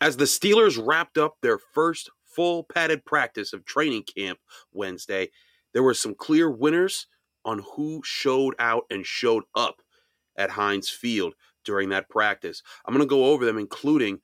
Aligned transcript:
As 0.00 0.16
the 0.16 0.24
Steelers 0.24 0.80
wrapped 0.82 1.18
up 1.18 1.36
their 1.42 1.58
first 1.58 2.10
full 2.24 2.64
padded 2.64 3.04
practice 3.04 3.52
of 3.52 3.64
training 3.64 4.04
camp 4.04 4.38
Wednesday, 4.72 5.28
there 5.74 5.82
were 5.82 5.94
some 5.94 6.14
clear 6.14 6.50
winners 6.50 7.06
on 7.44 7.62
who 7.74 8.00
showed 8.04 8.54
out 8.58 8.84
and 8.90 9.04
showed 9.04 9.44
up 9.54 9.82
at 10.36 10.50
Heinz 10.50 10.88
Field 10.88 11.34
during 11.64 11.90
that 11.90 12.08
practice. 12.08 12.62
I'm 12.86 12.94
going 12.94 13.06
to 13.06 13.10
go 13.10 13.26
over 13.26 13.44
them, 13.44 13.58
including 13.58 14.20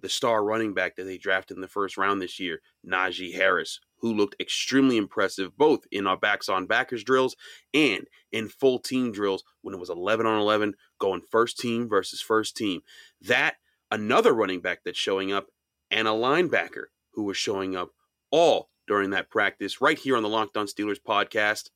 the 0.00 0.08
star 0.08 0.44
running 0.44 0.74
back 0.74 0.94
that 0.94 1.04
they 1.04 1.18
drafted 1.18 1.56
in 1.56 1.60
the 1.60 1.68
first 1.68 1.96
round 1.96 2.20
this 2.20 2.38
year, 2.38 2.60
Najee 2.86 3.34
Harris, 3.34 3.80
who 3.98 4.12
looked 4.12 4.36
extremely 4.40 4.96
impressive 4.96 5.56
both 5.56 5.80
in 5.90 6.06
our 6.06 6.16
backs 6.16 6.48
on 6.48 6.66
backers 6.66 7.02
drills 7.02 7.34
and 7.74 8.06
in 8.30 8.48
full 8.48 8.78
team 8.78 9.10
drills 9.10 9.42
when 9.62 9.74
it 9.74 9.80
was 9.80 9.90
11 9.90 10.26
on 10.26 10.38
11, 10.40 10.74
going 11.00 11.22
first 11.30 11.58
team 11.58 11.88
versus 11.88 12.20
first 12.20 12.56
team. 12.56 12.82
That 13.22 13.56
another 13.90 14.32
running 14.32 14.60
back 14.60 14.80
that's 14.84 14.98
showing 14.98 15.32
up, 15.32 15.48
and 15.90 16.08
a 16.08 16.12
linebacker 16.12 16.86
who 17.12 17.24
was 17.24 17.36
showing 17.36 17.76
up 17.76 17.90
all 18.30 18.70
during 18.86 19.10
that 19.10 19.30
practice 19.30 19.80
right 19.80 19.98
here 19.98 20.16
on 20.16 20.22
the 20.22 20.28
Locked 20.28 20.56
On 20.56 20.66
Steelers 20.66 20.98
podcast. 21.00 21.70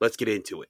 Let's 0.00 0.16
get 0.16 0.28
into 0.28 0.62
it. 0.62 0.68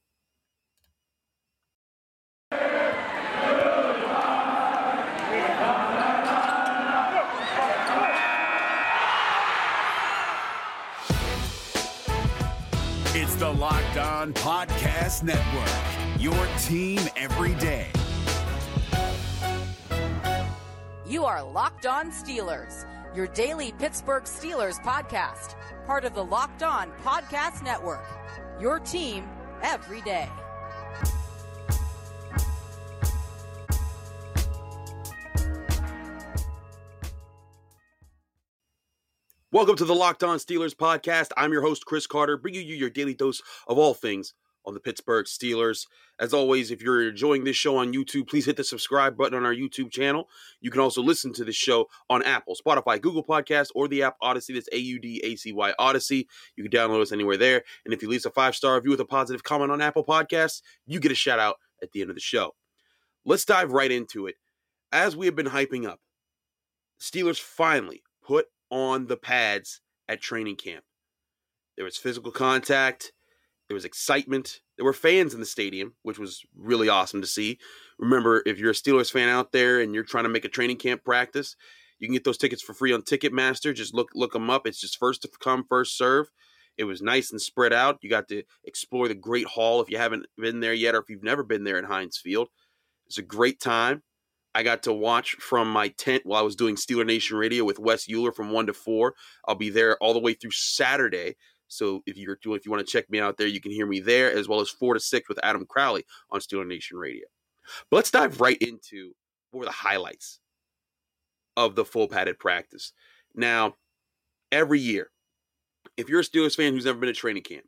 It's 13.19 13.35
the 13.37 13.51
Locked 13.51 13.97
On 13.97 14.33
Podcast 14.35 15.23
Network, 15.23 16.21
your 16.21 16.47
team 16.59 17.01
every 17.16 17.55
day. 17.55 17.91
You 21.16 21.25
are 21.25 21.43
Locked 21.43 21.87
On 21.87 22.11
Steelers, 22.11 22.84
your 23.16 23.27
daily 23.29 23.73
Pittsburgh 23.79 24.24
Steelers 24.24 24.79
podcast, 24.84 25.55
part 25.87 26.04
of 26.04 26.15
the 26.15 26.23
Locked 26.23 26.63
On 26.63 26.91
Podcast 27.02 27.65
Network. 27.65 28.04
Your 28.60 28.79
team 28.79 29.24
every 29.63 30.02
day. 30.02 30.29
Welcome 39.51 39.76
to 39.76 39.87
the 39.87 39.95
Locked 39.95 40.23
On 40.23 40.37
Steelers 40.37 40.74
podcast. 40.74 41.30
I'm 41.38 41.51
your 41.51 41.63
host, 41.63 41.87
Chris 41.87 42.07
Carter, 42.07 42.37
bringing 42.37 42.66
you 42.66 42.74
your 42.74 42.91
daily 42.91 43.15
dose 43.15 43.41
of 43.66 43.79
all 43.79 43.95
things 43.95 44.35
on 44.67 44.75
the 44.75 44.81
Pittsburgh 44.81 45.27
Steelers. 45.27 45.87
As 46.19 46.33
always, 46.35 46.71
if 46.71 46.83
you're 46.83 47.09
enjoying 47.09 47.45
this 47.45 47.57
show 47.57 47.77
on 47.77 47.93
YouTube, 47.93 48.29
please 48.29 48.47
hit 48.47 48.57
the 48.57 48.65
subscribe 48.65 49.17
button 49.17 49.37
on 49.37 49.45
our 49.45 49.55
YouTube 49.55 49.91
channel. 49.91 50.29
You 50.61 50.71
can 50.71 50.81
also 50.81 51.03
listen 51.03 51.33
to 51.35 51.45
this 51.45 51.57
show 51.57 51.87
on 52.09 52.23
Apple, 52.23 52.57
Spotify, 52.57 53.01
Google 53.01 53.25
Podcast, 53.25 53.69
or 53.75 53.87
the 53.87 54.03
app 54.03 54.17
Audacy. 54.23 54.55
That's 54.55 54.69
A 54.73 54.79
U 54.79 54.99
D 54.99 55.21
A 55.25 55.37
C 55.37 55.53
Y 55.53 55.73
Audacy. 55.79 56.27
You 56.57 56.69
can 56.69 56.73
download 56.73 57.03
us 57.03 57.13
anywhere 57.13 57.37
there. 57.37 57.63
And 57.85 57.95
if 57.95 58.03
you 58.03 58.09
leave 58.09 58.21
us 58.21 58.27
a 58.27 58.31
five 58.31 58.57
star 58.57 58.75
review 58.77 58.91
with 58.91 59.01
a 59.01 59.05
positive 59.05 59.45
comment 59.45 59.71
on 59.71 59.81
Apple 59.81 60.05
Podcasts, 60.05 60.63
you 60.87 61.01
get 61.01 61.13
a 61.13 61.17
shout 61.17 61.39
out 61.39 61.57
at 61.83 61.93
the 61.93 62.01
end 62.01 62.11
of 62.11 62.17
the 62.17 62.21
show. 62.21 62.55
Let's 63.25 63.45
dive 63.45 63.73
right 63.73 63.91
into 63.91 64.27
it. 64.27 64.37
As 64.93 65.17
we 65.17 65.27
have 65.27 65.37
been 65.37 65.47
hyping 65.47 65.87
up, 65.87 66.00
Steelers 67.00 67.41
finally 67.41 68.03
put 68.25 68.47
on 68.71 69.06
the 69.06 69.17
pads 69.17 69.81
at 70.09 70.21
training 70.21 70.56
camp. 70.56 70.84
There 71.77 71.84
was 71.84 71.97
physical 71.97 72.33
contact, 72.33 73.12
there 73.69 73.75
was 73.75 73.84
excitement, 73.84 74.61
there 74.77 74.84
were 74.84 74.93
fans 74.93 75.34
in 75.34 75.41
the 75.41 75.47
stadium, 75.47 75.95
which 76.03 76.19
was 76.19 76.43
really 76.56 76.89
awesome 76.89 77.21
to 77.21 77.27
see. 77.27 77.59
Remember, 77.99 78.43
if 78.47 78.59
you're 78.59 78.71
a 78.71 78.75
Steelers 78.75 79.11
fan 79.11 79.28
out 79.28 79.53
there 79.53 79.81
and 79.81 79.95
you're 79.95 80.05
trying 80.05 80.25
to 80.25 80.31
make 80.31 80.45
a 80.45 80.49
training 80.49 80.77
camp 80.77 81.05
practice, 81.05 81.56
you 81.99 82.06
can 82.06 82.15
get 82.15 82.25
those 82.25 82.39
tickets 82.39 82.62
for 82.62 82.75
free 82.75 82.93
on 82.93 83.03
Ticketmaster. 83.03 83.75
Just 83.75 83.94
look 83.94 84.11
look 84.15 84.33
them 84.33 84.50
up. 84.50 84.67
It's 84.67 84.81
just 84.81 84.99
first 84.99 85.22
to 85.22 85.31
come, 85.41 85.65
first 85.69 85.97
serve. 85.97 86.28
It 86.77 86.84
was 86.84 87.00
nice 87.00 87.31
and 87.31 87.41
spread 87.41 87.72
out. 87.72 87.99
You 88.03 88.11
got 88.11 88.28
to 88.28 88.43
explore 88.65 89.09
the 89.09 89.15
Great 89.15 89.47
Hall 89.47 89.81
if 89.81 89.91
you 89.91 89.97
haven't 89.97 90.26
been 90.37 90.60
there 90.60 90.75
yet, 90.75 90.94
or 90.94 90.99
if 90.99 91.09
you've 91.09 91.22
never 91.22 91.43
been 91.43 91.65
there 91.65 91.78
in 91.78 91.84
Heinz 91.84 92.19
Field. 92.19 92.49
It's 93.06 93.19
a 93.19 93.22
great 93.22 93.60
time. 93.60 94.03
I 94.55 94.62
got 94.62 94.82
to 94.84 94.93
watch 94.93 95.32
from 95.38 95.71
my 95.71 95.88
tent 95.88 96.22
while 96.25 96.41
I 96.41 96.44
was 96.44 96.56
doing 96.56 96.76
Steeler 96.76 97.06
Nation 97.06 97.37
Radio 97.37 97.65
with 97.65 97.78
Wes 97.78 98.06
Uhler 98.06 98.34
from 98.34 98.50
one 98.50 98.66
to 98.66 98.72
four. 98.72 99.15
I'll 99.47 99.55
be 99.55 99.71
there 99.71 99.97
all 99.99 100.12
the 100.12 100.19
way 100.19 100.34
through 100.34 100.53
Saturday. 100.53 101.37
So 101.69 102.03
if 102.06 102.16
you're 102.16 102.38
doing 102.43 102.56
if 102.56 102.65
you 102.65 102.71
want 102.71 102.87
to 102.87 102.91
check 102.91 103.10
me 103.10 103.21
out 103.21 103.37
there, 103.38 103.47
you 103.47 103.60
can 103.60 103.72
hear 103.72 103.87
me 103.87 104.00
there 104.00 104.32
as 104.32 104.49
well 104.49 104.60
as 104.60 104.71
four 104.71 104.94
to 104.94 105.00
six 105.00 105.28
with 105.28 105.38
Adam 105.43 105.66
Crowley 105.66 106.04
on 106.31 106.41
Steeler 106.41 106.66
Nation 106.66 106.97
Radio. 106.97 107.27
But 107.91 107.97
let's 107.97 108.10
dive 108.10 108.41
right 108.41 108.59
into 108.60 109.12
what 109.50 109.60
were 109.60 109.65
the 109.66 109.72
highlights 109.72 110.41
of 111.56 111.75
the 111.75 111.84
full 111.84 112.09
padded 112.09 112.38
practice. 112.38 112.93
Now, 113.34 113.75
every 114.53 114.81
year, 114.81 115.10
if 115.97 116.09
you're 116.09 116.21
a 116.21 116.25
Steelers 116.25 116.56
fan 116.56 116.72
who's 116.72 116.84
never 116.84 116.99
been 116.99 117.09
to 117.09 117.12
training 117.12 117.43
camp, 117.43 117.65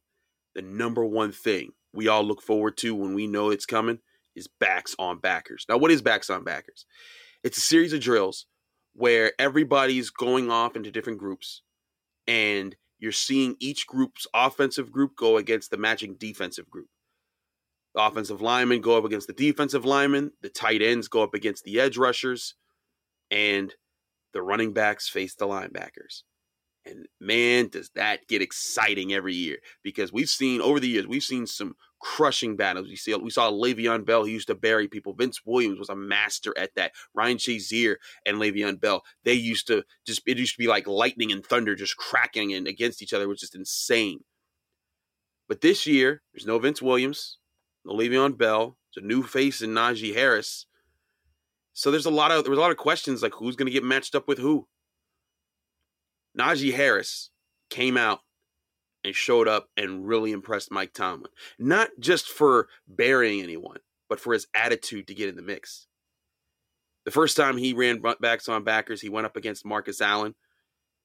the 0.55 0.63
number 0.63 1.05
one 1.05 1.33
thing 1.33 1.73
we 1.93 2.09
all 2.09 2.23
look 2.23 2.43
forward 2.43 2.77
to 2.79 2.95
when 2.95 3.15
we 3.15 3.27
know 3.27 3.51
it's 3.51 3.67
coming 3.67 3.99
is 4.37 4.49
backs 4.61 4.95
on 4.99 5.19
backers. 5.19 5.67
Now, 5.69 5.79
what 5.79 5.91
is 5.91 6.03
backs 6.03 6.31
on 6.31 6.45
backers? 6.45 6.85
It's 7.43 7.59
a 7.59 7.63
series 7.63 7.93
of 7.93 8.01
drills 8.01 8.47
where 8.95 9.33
everybody's 9.39 10.11
going 10.11 10.51
off 10.51 10.77
into 10.77 10.91
different 10.91 11.19
groups 11.19 11.63
and 12.27 12.77
you're 12.99 13.13
seeing 13.13 13.57
each 13.61 13.87
group's 13.87 14.27
offensive 14.35 14.91
group 14.91 15.17
go 15.17 15.37
against 15.37 15.71
the 15.71 15.77
matching 15.77 16.17
defensive 16.19 16.69
group. 16.69 16.89
The 17.95 18.03
offensive 18.03 18.41
linemen 18.41 18.81
go 18.81 18.97
up 18.97 19.05
against 19.05 19.27
the 19.27 19.33
defensive 19.33 19.85
linemen, 19.85 20.33
the 20.43 20.49
tight 20.49 20.83
ends 20.83 21.09
go 21.09 21.23
up 21.23 21.35
against 21.35 21.65
the 21.65 21.81
edge 21.81 21.97
rushers, 21.97 22.55
and 23.31 23.75
the 24.33 24.43
running 24.43 24.73
backs 24.73 25.09
face 25.09 25.35
the 25.35 25.47
linebackers. 25.47 26.23
And 26.89 27.07
man, 27.21 27.69
does 27.69 27.91
that 27.95 28.27
get 28.29 28.43
exciting 28.43 29.13
every 29.13 29.35
year 29.35 29.59
because 29.83 30.13
we've 30.13 30.29
seen 30.29 30.61
over 30.61 30.81
the 30.81 30.89
years, 30.89 31.07
we've 31.07 31.23
seen 31.23 31.47
some 31.47 31.75
crushing 32.01 32.57
battles. 32.57 32.89
We 32.89 32.97
see 32.97 33.15
we 33.15 33.31
saw 33.31 33.51
Le'Veon 33.51 34.07
Bell, 34.07 34.25
he 34.25 34.33
used 34.33 34.47
to 34.47 34.55
bury 34.55 34.89
people. 34.89 35.13
Vince 35.13 35.41
Williams 35.45 35.79
was 35.79 35.89
a 35.89 35.97
master 35.97 36.57
at 36.57 36.75
that. 36.77 36.93
Ryan 37.15 37.39
Shazier 37.39 37.97
and 38.25 38.39
Le'Veon 38.39 38.81
Bell, 38.81 39.03
they 39.25 39.35
used 39.35 39.67
to 39.67 39.85
just 40.07 40.23
it 40.27 40.39
used 40.39 40.55
to 40.55 40.63
be 40.63 40.69
like 40.69 40.87
lightning 40.87 41.33
and 41.33 41.45
thunder 41.45 41.75
just 41.75 41.97
cracking 41.97 42.55
and 42.55 42.67
against 42.67 43.03
each 43.03 43.13
other, 43.13 43.29
was 43.29 43.41
just 43.41 43.55
insane. 43.55 44.25
But 45.49 45.61
this 45.61 45.87
year, 45.87 46.23
there's 46.33 46.47
no 46.47 46.59
Vince 46.59 46.83
Williams, 46.83 47.39
no 47.85 47.93
Le'Veon 47.95 48.37
Bell, 48.37 48.77
it's 48.91 49.03
a 49.03 49.07
new 49.07 49.23
face 49.23 49.61
in 49.63 49.71
Najee 49.71 50.15
Harris. 50.15 50.67
So 51.73 51.91
there's 51.91 52.07
a 52.07 52.11
lot 52.11 52.31
of 52.31 52.45
there 52.45 52.51
was 52.51 52.59
a 52.59 52.63
lot 52.63 52.71
of 52.71 52.77
questions 52.77 53.23
like 53.23 53.35
who's 53.35 53.57
going 53.57 53.67
to 53.67 53.73
get 53.73 53.85
matched 53.85 54.15
up 54.15 54.27
with 54.27 54.39
who. 54.39 54.67
Najee 56.39 56.75
Harris 56.75 57.31
came 57.71 57.97
out 57.97 58.21
and 59.05 59.15
showed 59.15 59.49
up 59.49 59.69
and 59.77 60.07
really 60.07 60.33
impressed 60.33 60.71
Mike 60.71 60.93
Tomlin. 60.93 61.31
Not 61.59 61.91
just 61.99 62.29
for 62.29 62.69
burying 62.87 63.43
anyone, 63.43 63.79
but 64.09 64.21
for 64.21 64.33
his 64.33 64.47
attitude 64.55 65.07
to 65.09 65.15
get 65.15 65.29
in 65.29 65.37
the 65.37 65.43
mix. 65.43 65.87
The 67.05 67.11
first 67.11 67.37
time 67.37 67.57
he 67.57 67.73
ran 67.73 68.03
backs 68.21 68.49
on 68.49 68.65
backers, 68.65 69.01
he 69.01 69.09
went 69.09 69.27
up 69.27 69.37
against 69.37 69.65
Marcus 69.65 70.01
Allen, 70.01 70.35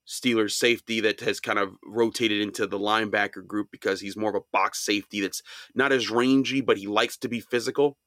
Steelers 0.06 0.52
safety 0.52 1.00
that 1.00 1.22
has 1.22 1.40
kind 1.40 1.58
of 1.58 1.76
rotated 1.86 2.42
into 2.42 2.68
the 2.68 2.80
linebacker 2.80 3.46
group 3.46 3.70
because 3.72 4.02
he's 4.02 4.18
more 4.18 4.32
of 4.32 4.36
a 4.36 4.46
box 4.52 4.84
safety 4.84 5.22
that's 5.22 5.42
not 5.74 5.94
as 5.94 6.10
rangy, 6.10 6.60
but 6.60 6.78
he 6.78 6.88
likes 6.88 7.16
to 7.18 7.30
be 7.30 7.40
physical. 7.40 7.98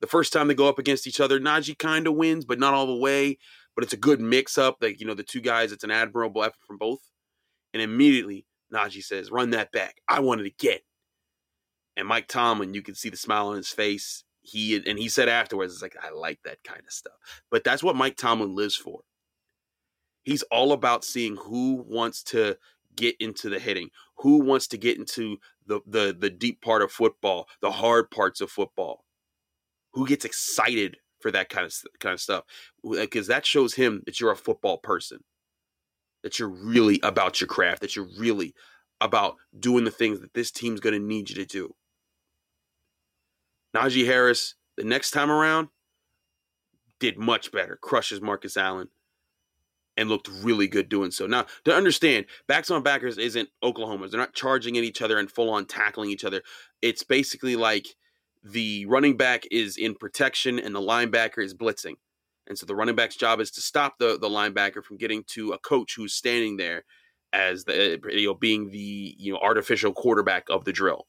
The 0.00 0.08
first 0.08 0.32
time 0.32 0.48
they 0.48 0.54
go 0.54 0.68
up 0.68 0.78
against 0.78 1.06
each 1.06 1.20
other, 1.20 1.38
Najee 1.38 1.78
kind 1.78 2.08
of 2.08 2.14
wins, 2.14 2.44
but 2.44 2.58
not 2.58 2.74
all 2.74 2.86
the 2.86 2.96
way. 2.96 3.38
But 3.74 3.84
it's 3.84 3.92
a 3.92 3.98
good 3.98 4.20
mix 4.20 4.56
up. 4.56 4.78
Like, 4.80 5.00
you 5.00 5.06
know, 5.06 5.14
the 5.14 5.22
two 5.22 5.40
guys, 5.40 5.72
it's 5.72 5.84
an 5.84 5.90
admirable 5.90 6.44
effort 6.44 6.62
from 6.66 6.78
both. 6.78 7.00
And 7.72 7.82
immediately, 7.82 8.46
Najee 8.72 9.02
says, 9.02 9.30
run 9.30 9.50
that 9.50 9.72
back. 9.72 10.00
I 10.08 10.20
wanted 10.20 10.44
to 10.44 10.50
get. 10.50 10.82
And 11.96 12.08
Mike 12.08 12.28
Tomlin, 12.28 12.74
you 12.74 12.82
can 12.82 12.94
see 12.94 13.08
the 13.08 13.16
smile 13.16 13.48
on 13.48 13.56
his 13.56 13.68
face. 13.68 14.24
He 14.42 14.76
and 14.76 14.98
he 14.98 15.08
said 15.08 15.28
afterwards, 15.28 15.72
it's 15.72 15.82
like, 15.82 15.96
I 16.02 16.10
like 16.10 16.40
that 16.44 16.62
kind 16.64 16.82
of 16.86 16.92
stuff. 16.92 17.14
But 17.50 17.64
that's 17.64 17.82
what 17.82 17.96
Mike 17.96 18.16
Tomlin 18.16 18.54
lives 18.54 18.76
for. 18.76 19.00
He's 20.22 20.42
all 20.44 20.72
about 20.72 21.04
seeing 21.04 21.36
who 21.36 21.84
wants 21.86 22.22
to 22.24 22.58
get 22.94 23.16
into 23.20 23.48
the 23.48 23.58
hitting, 23.58 23.90
who 24.18 24.38
wants 24.40 24.66
to 24.68 24.76
get 24.76 24.98
into 24.98 25.38
the 25.66 25.80
the 25.86 26.16
the 26.18 26.30
deep 26.30 26.60
part 26.60 26.82
of 26.82 26.92
football, 26.92 27.48
the 27.60 27.70
hard 27.70 28.10
parts 28.10 28.40
of 28.40 28.50
football, 28.50 29.04
who 29.92 30.06
gets 30.06 30.24
excited 30.24 30.98
for 31.24 31.30
that 31.30 31.48
kind 31.48 31.64
of 31.64 31.74
kind 32.00 32.12
of 32.12 32.20
stuff, 32.20 32.44
because 32.82 33.28
that 33.28 33.46
shows 33.46 33.72
him 33.72 34.02
that 34.04 34.20
you're 34.20 34.30
a 34.30 34.36
football 34.36 34.76
person 34.76 35.20
that 36.22 36.38
you're 36.38 36.48
really 36.48 37.00
about 37.02 37.40
your 37.40 37.48
craft, 37.48 37.80
that 37.80 37.96
you're 37.96 38.08
really 38.18 38.54
about 39.00 39.36
doing 39.58 39.84
the 39.84 39.90
things 39.90 40.20
that 40.20 40.34
this 40.34 40.50
team's 40.50 40.80
going 40.80 40.94
to 40.94 41.06
need 41.06 41.30
you 41.30 41.36
to 41.36 41.44
do. 41.44 41.74
Najee 43.74 44.06
Harris, 44.06 44.54
the 44.76 44.84
next 44.84 45.12
time 45.12 45.30
around, 45.30 45.68
did 47.00 47.18
much 47.18 47.52
better, 47.52 47.78
crushes 47.80 48.20
Marcus 48.20 48.56
Allen, 48.56 48.88
and 49.96 50.10
looked 50.10 50.30
really 50.42 50.66
good 50.66 50.88
doing 50.90 51.10
so. 51.10 51.26
Now, 51.26 51.46
to 51.64 51.74
understand, 51.74 52.26
backs 52.48 52.70
on 52.70 52.82
backers 52.82 53.18
isn't 53.18 53.48
Oklahoma's. 53.62 54.10
They're 54.10 54.20
not 54.20 54.34
charging 54.34 54.76
at 54.76 54.84
each 54.84 55.00
other 55.00 55.18
and 55.18 55.30
full 55.30 55.50
on 55.50 55.66
tackling 55.66 56.10
each 56.10 56.24
other. 56.24 56.42
It's 56.82 57.02
basically 57.02 57.56
like 57.56 57.86
the 58.44 58.84
running 58.86 59.16
back 59.16 59.44
is 59.50 59.76
in 59.76 59.94
protection 59.94 60.58
and 60.58 60.74
the 60.74 60.80
linebacker 60.80 61.42
is 61.42 61.54
blitzing. 61.54 61.94
And 62.46 62.58
so 62.58 62.66
the 62.66 62.74
running 62.76 62.94
back's 62.94 63.16
job 63.16 63.40
is 63.40 63.50
to 63.52 63.62
stop 63.62 63.94
the, 63.98 64.18
the 64.18 64.28
linebacker 64.28 64.84
from 64.84 64.98
getting 64.98 65.24
to 65.28 65.52
a 65.52 65.58
coach 65.58 65.94
who's 65.96 66.12
standing 66.12 66.58
there 66.58 66.84
as 67.32 67.64
the 67.64 67.98
you 68.10 68.28
know 68.28 68.34
being 68.34 68.70
the 68.70 69.16
you 69.18 69.32
know 69.32 69.38
artificial 69.38 69.92
quarterback 69.92 70.44
of 70.50 70.64
the 70.64 70.72
drill. 70.72 71.06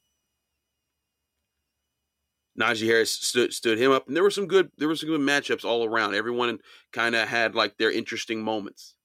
Najee 2.59 2.87
Harris 2.87 3.11
stood 3.11 3.53
stood 3.53 3.77
him 3.77 3.91
up, 3.91 4.07
and 4.07 4.15
there 4.15 4.23
were 4.23 4.31
some 4.31 4.47
good 4.47 4.71
there 4.77 4.87
were 4.87 4.95
some 4.95 5.09
good 5.09 5.19
matchups 5.19 5.65
all 5.65 5.85
around. 5.85 6.15
Everyone 6.15 6.59
kind 6.93 7.15
of 7.15 7.27
had 7.27 7.53
like 7.53 7.77
their 7.77 7.91
interesting 7.91 8.41
moments, 8.41 8.95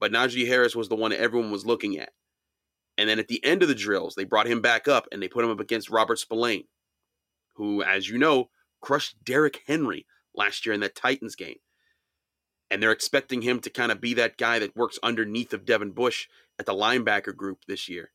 but 0.00 0.12
Najee 0.12 0.46
Harris 0.46 0.74
was 0.74 0.88
the 0.88 0.96
one 0.96 1.10
that 1.10 1.20
everyone 1.20 1.52
was 1.52 1.66
looking 1.66 1.98
at. 1.98 2.10
And 2.98 3.08
then 3.08 3.18
at 3.18 3.28
the 3.28 3.42
end 3.44 3.62
of 3.62 3.68
the 3.68 3.74
drills, 3.74 4.14
they 4.14 4.24
brought 4.24 4.46
him 4.46 4.60
back 4.60 4.88
up 4.88 5.06
and 5.12 5.22
they 5.22 5.28
put 5.28 5.44
him 5.44 5.50
up 5.50 5.60
against 5.60 5.88
Robert 5.88 6.18
Spillane, 6.18 6.64
who, 7.60 7.82
as 7.82 8.08
you 8.08 8.16
know, 8.16 8.48
crushed 8.80 9.22
Derrick 9.22 9.60
Henry 9.66 10.06
last 10.34 10.64
year 10.64 10.72
in 10.72 10.80
that 10.80 10.96
Titans 10.96 11.36
game. 11.36 11.58
And 12.70 12.82
they're 12.82 12.90
expecting 12.90 13.42
him 13.42 13.60
to 13.60 13.68
kind 13.68 13.92
of 13.92 14.00
be 14.00 14.14
that 14.14 14.38
guy 14.38 14.58
that 14.58 14.74
works 14.74 14.98
underneath 15.02 15.52
of 15.52 15.66
Devin 15.66 15.90
Bush 15.90 16.26
at 16.58 16.64
the 16.64 16.72
linebacker 16.72 17.36
group 17.36 17.58
this 17.68 17.86
year. 17.86 18.12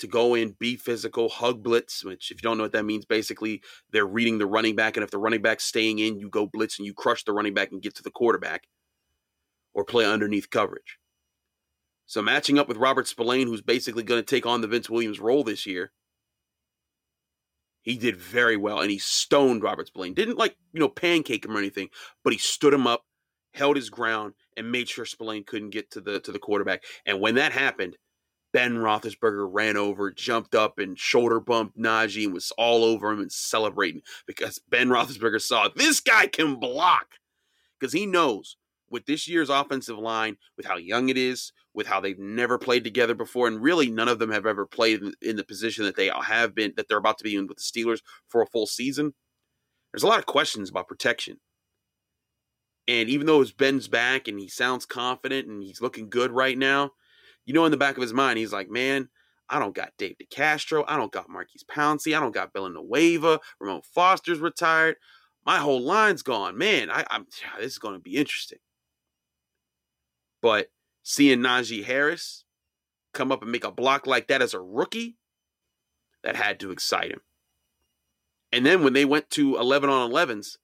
To 0.00 0.08
go 0.08 0.34
in, 0.34 0.56
be 0.58 0.74
physical, 0.74 1.28
hug 1.28 1.62
blitz, 1.62 2.04
which, 2.04 2.32
if 2.32 2.38
you 2.38 2.42
don't 2.42 2.58
know 2.58 2.64
what 2.64 2.72
that 2.72 2.84
means, 2.84 3.04
basically 3.04 3.62
they're 3.92 4.04
reading 4.04 4.38
the 4.38 4.46
running 4.46 4.74
back. 4.74 4.96
And 4.96 5.04
if 5.04 5.12
the 5.12 5.18
running 5.18 5.42
back's 5.42 5.62
staying 5.62 6.00
in, 6.00 6.18
you 6.18 6.28
go 6.28 6.48
blitz 6.52 6.80
and 6.80 6.86
you 6.86 6.94
crush 6.94 7.22
the 7.22 7.32
running 7.32 7.54
back 7.54 7.70
and 7.70 7.80
get 7.80 7.94
to 7.94 8.02
the 8.02 8.10
quarterback 8.10 8.64
or 9.72 9.84
play 9.84 10.04
underneath 10.04 10.50
coverage. 10.50 10.98
So 12.06 12.22
matching 12.22 12.58
up 12.58 12.66
with 12.66 12.76
Robert 12.76 13.06
Spillane, 13.06 13.46
who's 13.46 13.62
basically 13.62 14.02
going 14.02 14.20
to 14.20 14.26
take 14.26 14.46
on 14.46 14.62
the 14.62 14.66
Vince 14.66 14.90
Williams 14.90 15.20
role 15.20 15.44
this 15.44 15.64
year, 15.64 15.92
he 17.82 17.96
did 17.96 18.16
very 18.16 18.56
well 18.56 18.80
and 18.80 18.90
he 18.90 18.98
stoned 18.98 19.62
Robert 19.62 19.88
Spillane. 19.88 20.14
Didn't 20.14 20.38
like, 20.38 20.56
you 20.72 20.80
know, 20.80 20.88
pancake 20.88 21.44
him 21.44 21.56
or 21.56 21.58
anything, 21.58 21.88
but 22.24 22.32
he 22.32 22.38
stood 22.38 22.72
him 22.72 22.86
up, 22.86 23.04
held 23.54 23.76
his 23.76 23.90
ground, 23.90 24.34
and 24.56 24.70
made 24.70 24.88
sure 24.88 25.04
Spillane 25.04 25.44
couldn't 25.44 25.70
get 25.70 25.90
to 25.92 26.00
the 26.00 26.20
to 26.20 26.32
the 26.32 26.38
quarterback. 26.38 26.84
And 27.04 27.20
when 27.20 27.34
that 27.34 27.52
happened, 27.52 27.96
Ben 28.52 28.74
Roethlisberger 28.76 29.48
ran 29.50 29.76
over, 29.76 30.10
jumped 30.10 30.54
up, 30.54 30.78
and 30.78 30.98
shoulder 30.98 31.40
bumped 31.40 31.78
Najee 31.78 32.24
and 32.24 32.34
was 32.34 32.52
all 32.56 32.84
over 32.84 33.10
him 33.10 33.20
and 33.20 33.32
celebrating 33.32 34.02
because 34.26 34.60
Ben 34.68 34.88
Roethlisberger 34.88 35.40
saw 35.40 35.68
this 35.74 36.00
guy 36.00 36.26
can 36.26 36.56
block 36.56 37.06
because 37.78 37.92
he 37.92 38.06
knows 38.06 38.56
with 38.92 39.06
this 39.06 39.26
year's 39.26 39.48
offensive 39.48 39.98
line, 39.98 40.36
with 40.56 40.66
how 40.66 40.76
young 40.76 41.08
it 41.08 41.16
is, 41.16 41.52
with 41.74 41.86
how 41.86 41.98
they've 41.98 42.18
never 42.18 42.58
played 42.58 42.84
together 42.84 43.14
before, 43.14 43.48
and 43.48 43.62
really 43.62 43.90
none 43.90 44.08
of 44.08 44.18
them 44.18 44.30
have 44.30 44.46
ever 44.46 44.66
played 44.66 45.00
in 45.22 45.36
the 45.36 45.44
position 45.44 45.84
that 45.84 45.96
they 45.96 46.10
have 46.22 46.54
been, 46.54 46.74
that 46.76 46.86
they're 46.88 46.98
about 46.98 47.18
to 47.18 47.24
be 47.24 47.34
in 47.34 47.46
with 47.46 47.56
the 47.56 47.62
Steelers 47.62 48.00
for 48.28 48.42
a 48.42 48.46
full 48.46 48.66
season. 48.66 49.14
There's 49.92 50.02
a 50.02 50.08
lot 50.08 50.18
of 50.18 50.26
questions 50.26 50.70
about 50.70 50.88
protection. 50.88 51.40
And 52.86 53.08
even 53.08 53.26
though 53.26 53.40
it's 53.40 53.52
Ben's 53.52 53.88
back 53.88 54.28
and 54.28 54.38
he 54.38 54.48
sounds 54.48 54.86
confident 54.86 55.48
and 55.48 55.62
he's 55.62 55.80
looking 55.80 56.10
good 56.10 56.30
right 56.30 56.58
now, 56.58 56.90
you 57.46 57.54
know, 57.54 57.64
in 57.64 57.70
the 57.70 57.76
back 57.76 57.96
of 57.96 58.02
his 58.02 58.12
mind, 58.12 58.38
he's 58.38 58.52
like, 58.52 58.68
man, 58.68 59.08
I 59.48 59.58
don't 59.58 59.74
got 59.74 59.92
Dave 59.98 60.16
DeCastro. 60.22 60.84
I 60.86 60.96
don't 60.96 61.12
got 61.12 61.28
Maurkice 61.28 61.64
Pouncey. 61.64 62.16
I 62.16 62.20
don't 62.20 62.34
got 62.34 62.52
Villanueva. 62.52 63.40
Ramon 63.60 63.82
Foster's 63.94 64.40
retired. 64.40 64.96
My 65.44 65.58
whole 65.58 65.80
line's 65.80 66.22
gone. 66.22 66.56
Man, 66.56 66.90
I, 66.90 67.04
am 67.10 67.26
this 67.58 67.72
is 67.72 67.78
going 67.78 67.94
to 67.94 68.00
be 68.00 68.16
interesting. 68.16 68.58
But 70.42 70.70
seeing 71.02 71.38
Najee 71.38 71.84
Harris 71.84 72.44
come 73.14 73.32
up 73.32 73.42
and 73.42 73.52
make 73.52 73.64
a 73.64 73.70
block 73.70 74.06
like 74.06 74.28
that 74.28 74.42
as 74.42 74.52
a 74.52 74.60
rookie, 74.60 75.16
that 76.22 76.36
had 76.36 76.60
to 76.60 76.70
excite 76.70 77.10
him. 77.10 77.20
And 78.52 78.66
then 78.66 78.84
when 78.84 78.92
they 78.92 79.04
went 79.04 79.30
to 79.30 79.56
11 79.56 79.88
on 79.88 80.10
11s, 80.10 80.58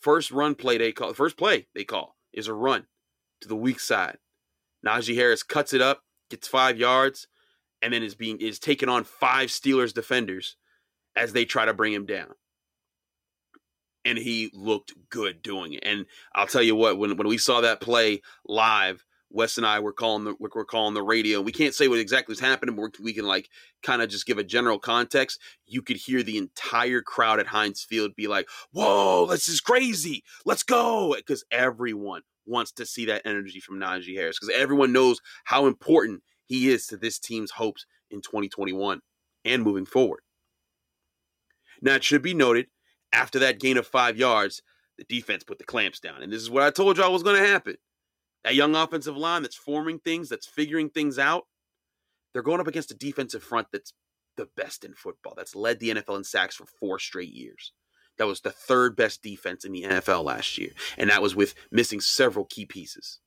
first 0.00 0.30
run 0.30 0.54
play 0.54 0.78
they 0.78 0.92
call, 0.92 1.14
first 1.14 1.36
play 1.36 1.66
they 1.74 1.84
call 1.84 2.16
is 2.32 2.48
a 2.48 2.54
run 2.54 2.86
to 3.40 3.48
the 3.48 3.56
weak 3.56 3.80
side. 3.80 4.18
Najee 4.84 5.14
Harris 5.14 5.42
cuts 5.42 5.72
it 5.72 5.80
up, 5.80 6.02
gets 6.28 6.48
five 6.48 6.76
yards, 6.76 7.28
and 7.80 7.92
then 7.92 8.02
is 8.02 8.14
being 8.14 8.38
is 8.40 8.58
taking 8.58 8.88
on 8.88 9.04
five 9.04 9.48
Steelers 9.48 9.92
defenders 9.92 10.56
as 11.14 11.32
they 11.32 11.44
try 11.44 11.64
to 11.64 11.74
bring 11.74 11.92
him 11.92 12.06
down 12.06 12.34
and 14.04 14.18
he 14.18 14.50
looked 14.52 14.92
good 15.10 15.42
doing 15.42 15.74
it. 15.74 15.82
And 15.84 16.06
I'll 16.34 16.46
tell 16.46 16.62
you 16.62 16.76
what, 16.76 16.98
when 16.98 17.16
when 17.16 17.28
we 17.28 17.38
saw 17.38 17.60
that 17.60 17.80
play 17.80 18.22
live, 18.46 19.04
Wes 19.30 19.56
and 19.56 19.66
I 19.66 19.80
were 19.80 19.92
calling 19.92 20.24
the 20.24 20.34
we're 20.38 20.64
calling 20.64 20.94
the 20.94 21.02
radio. 21.02 21.40
We 21.40 21.52
can't 21.52 21.74
say 21.74 21.88
what 21.88 21.98
exactly 21.98 22.32
was 22.32 22.40
happening, 22.40 22.76
but 22.76 23.00
we 23.00 23.12
can 23.12 23.26
like 23.26 23.48
kind 23.82 24.02
of 24.02 24.08
just 24.08 24.26
give 24.26 24.38
a 24.38 24.44
general 24.44 24.78
context. 24.78 25.40
You 25.66 25.82
could 25.82 25.96
hear 25.96 26.22
the 26.22 26.36
entire 26.36 27.00
crowd 27.00 27.40
at 27.40 27.46
Heinz 27.46 27.82
Field 27.82 28.14
be 28.14 28.28
like, 28.28 28.48
"Whoa, 28.72 29.26
this 29.26 29.48
is 29.48 29.60
crazy! 29.60 30.22
Let's 30.44 30.62
go!" 30.62 31.14
Because 31.16 31.44
everyone 31.50 32.22
wants 32.46 32.72
to 32.72 32.86
see 32.86 33.06
that 33.06 33.22
energy 33.24 33.60
from 33.60 33.78
Najee 33.78 34.16
Harris 34.16 34.38
because 34.38 34.54
everyone 34.54 34.92
knows 34.92 35.20
how 35.44 35.66
important 35.66 36.22
he 36.46 36.68
is 36.68 36.86
to 36.88 36.96
this 36.96 37.18
team's 37.18 37.52
hopes 37.52 37.86
in 38.10 38.20
2021 38.20 39.00
and 39.44 39.62
moving 39.62 39.86
forward. 39.86 40.20
Now, 41.80 41.94
it 41.94 42.04
should 42.04 42.22
be 42.22 42.34
noted 42.34 42.66
after 43.12 43.38
that 43.40 43.60
gain 43.60 43.76
of 43.76 43.86
five 43.86 44.16
yards, 44.16 44.62
the 44.98 45.04
defense 45.04 45.44
put 45.44 45.58
the 45.58 45.64
clamps 45.64 46.00
down. 46.00 46.22
And 46.22 46.32
this 46.32 46.42
is 46.42 46.50
what 46.50 46.62
I 46.62 46.70
told 46.70 46.96
y'all 46.96 47.12
was 47.12 47.22
going 47.22 47.40
to 47.40 47.48
happen. 47.48 47.76
That 48.44 48.54
young 48.54 48.74
offensive 48.74 49.16
line 49.16 49.42
that's 49.42 49.56
forming 49.56 49.98
things, 49.98 50.28
that's 50.28 50.46
figuring 50.46 50.90
things 50.90 51.18
out, 51.18 51.44
they're 52.32 52.42
going 52.42 52.60
up 52.60 52.66
against 52.66 52.90
a 52.90 52.96
defensive 52.96 53.42
front 53.42 53.68
that's 53.72 53.92
the 54.36 54.48
best 54.56 54.84
in 54.84 54.94
football, 54.94 55.34
that's 55.36 55.54
led 55.54 55.78
the 55.78 55.90
NFL 55.90 56.16
in 56.16 56.24
sacks 56.24 56.56
for 56.56 56.66
four 56.66 56.98
straight 56.98 57.32
years. 57.32 57.72
That 58.18 58.26
was 58.26 58.40
the 58.40 58.50
third 58.50 58.96
best 58.96 59.22
defense 59.22 59.64
in 59.64 59.72
the 59.72 59.82
NFL 59.82 60.24
last 60.24 60.58
year. 60.58 60.70
And 60.96 61.10
that 61.10 61.22
was 61.22 61.34
with 61.34 61.54
missing 61.70 62.00
several 62.00 62.44
key 62.44 62.66
pieces. 62.66 63.20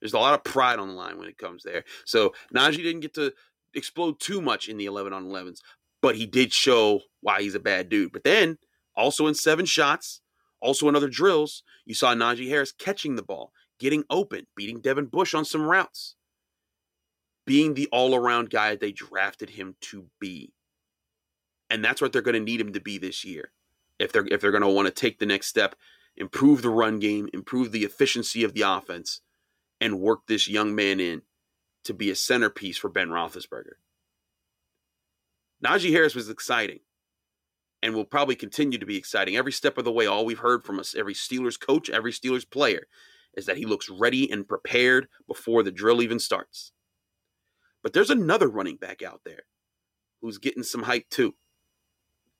There's 0.00 0.12
a 0.12 0.18
lot 0.18 0.34
of 0.34 0.44
pride 0.44 0.78
on 0.78 0.88
the 0.88 0.94
line 0.94 1.18
when 1.18 1.28
it 1.28 1.38
comes 1.38 1.62
there. 1.62 1.84
So 2.04 2.34
Najee 2.54 2.76
didn't 2.76 3.00
get 3.00 3.14
to 3.14 3.32
explode 3.74 4.20
too 4.20 4.40
much 4.40 4.68
in 4.68 4.76
the 4.76 4.86
11 4.86 5.12
on 5.12 5.26
11s, 5.26 5.60
but 6.02 6.16
he 6.16 6.26
did 6.26 6.52
show 6.52 7.00
why 7.20 7.40
he's 7.40 7.54
a 7.54 7.60
bad 7.60 7.88
dude. 7.88 8.12
But 8.12 8.24
then 8.24 8.58
also 8.96 9.26
in 9.26 9.34
seven 9.34 9.66
shots, 9.66 10.20
also 10.60 10.88
in 10.88 10.96
other 10.96 11.08
drills, 11.08 11.62
you 11.84 11.94
saw 11.94 12.14
Najee 12.14 12.48
Harris 12.48 12.72
catching 12.72 13.16
the 13.16 13.22
ball, 13.22 13.52
getting 13.78 14.04
open, 14.10 14.46
beating 14.56 14.80
Devin 14.80 15.06
Bush 15.06 15.34
on 15.34 15.44
some 15.44 15.62
routes, 15.62 16.16
being 17.46 17.74
the 17.74 17.88
all 17.92 18.14
around 18.14 18.50
guy 18.50 18.74
they 18.74 18.92
drafted 18.92 19.50
him 19.50 19.76
to 19.82 20.06
be. 20.20 20.52
And 21.68 21.84
that's 21.84 22.00
what 22.00 22.12
they're 22.12 22.22
going 22.22 22.34
to 22.34 22.40
need 22.40 22.60
him 22.60 22.72
to 22.72 22.80
be 22.80 22.98
this 22.98 23.24
year. 23.24 23.52
If 23.98 24.12
they're 24.12 24.26
if 24.26 24.40
they're 24.40 24.50
going 24.50 24.62
to 24.62 24.68
want 24.68 24.86
to 24.86 24.92
take 24.92 25.18
the 25.18 25.26
next 25.26 25.46
step, 25.46 25.74
improve 26.16 26.62
the 26.62 26.70
run 26.70 26.98
game, 26.98 27.28
improve 27.32 27.72
the 27.72 27.84
efficiency 27.84 28.44
of 28.44 28.54
the 28.54 28.62
offense, 28.62 29.20
and 29.80 30.00
work 30.00 30.26
this 30.26 30.48
young 30.48 30.74
man 30.74 31.00
in 31.00 31.22
to 31.84 31.94
be 31.94 32.10
a 32.10 32.14
centerpiece 32.14 32.78
for 32.78 32.90
Ben 32.90 33.08
Roethlisberger. 33.08 33.74
Najee 35.64 35.92
Harris 35.92 36.14
was 36.14 36.28
exciting 36.28 36.80
and 37.82 37.94
will 37.94 38.04
probably 38.04 38.34
continue 38.34 38.78
to 38.78 38.86
be 38.86 38.96
exciting 38.96 39.36
every 39.36 39.52
step 39.52 39.78
of 39.78 39.84
the 39.84 39.92
way. 39.92 40.06
All 40.06 40.24
we've 40.24 40.38
heard 40.38 40.64
from 40.64 40.78
us, 40.78 40.94
every 40.94 41.14
Steelers 41.14 41.58
coach, 41.58 41.90
every 41.90 42.12
Steelers 42.12 42.48
player, 42.48 42.86
is 43.36 43.46
that 43.46 43.58
he 43.58 43.66
looks 43.66 43.90
ready 43.90 44.30
and 44.30 44.48
prepared 44.48 45.08
before 45.26 45.62
the 45.62 45.70
drill 45.70 46.02
even 46.02 46.18
starts. 46.18 46.72
But 47.82 47.92
there's 47.92 48.10
another 48.10 48.48
running 48.48 48.76
back 48.76 49.02
out 49.02 49.20
there 49.24 49.42
who's 50.20 50.38
getting 50.38 50.62
some 50.62 50.84
hype 50.84 51.08
too 51.10 51.34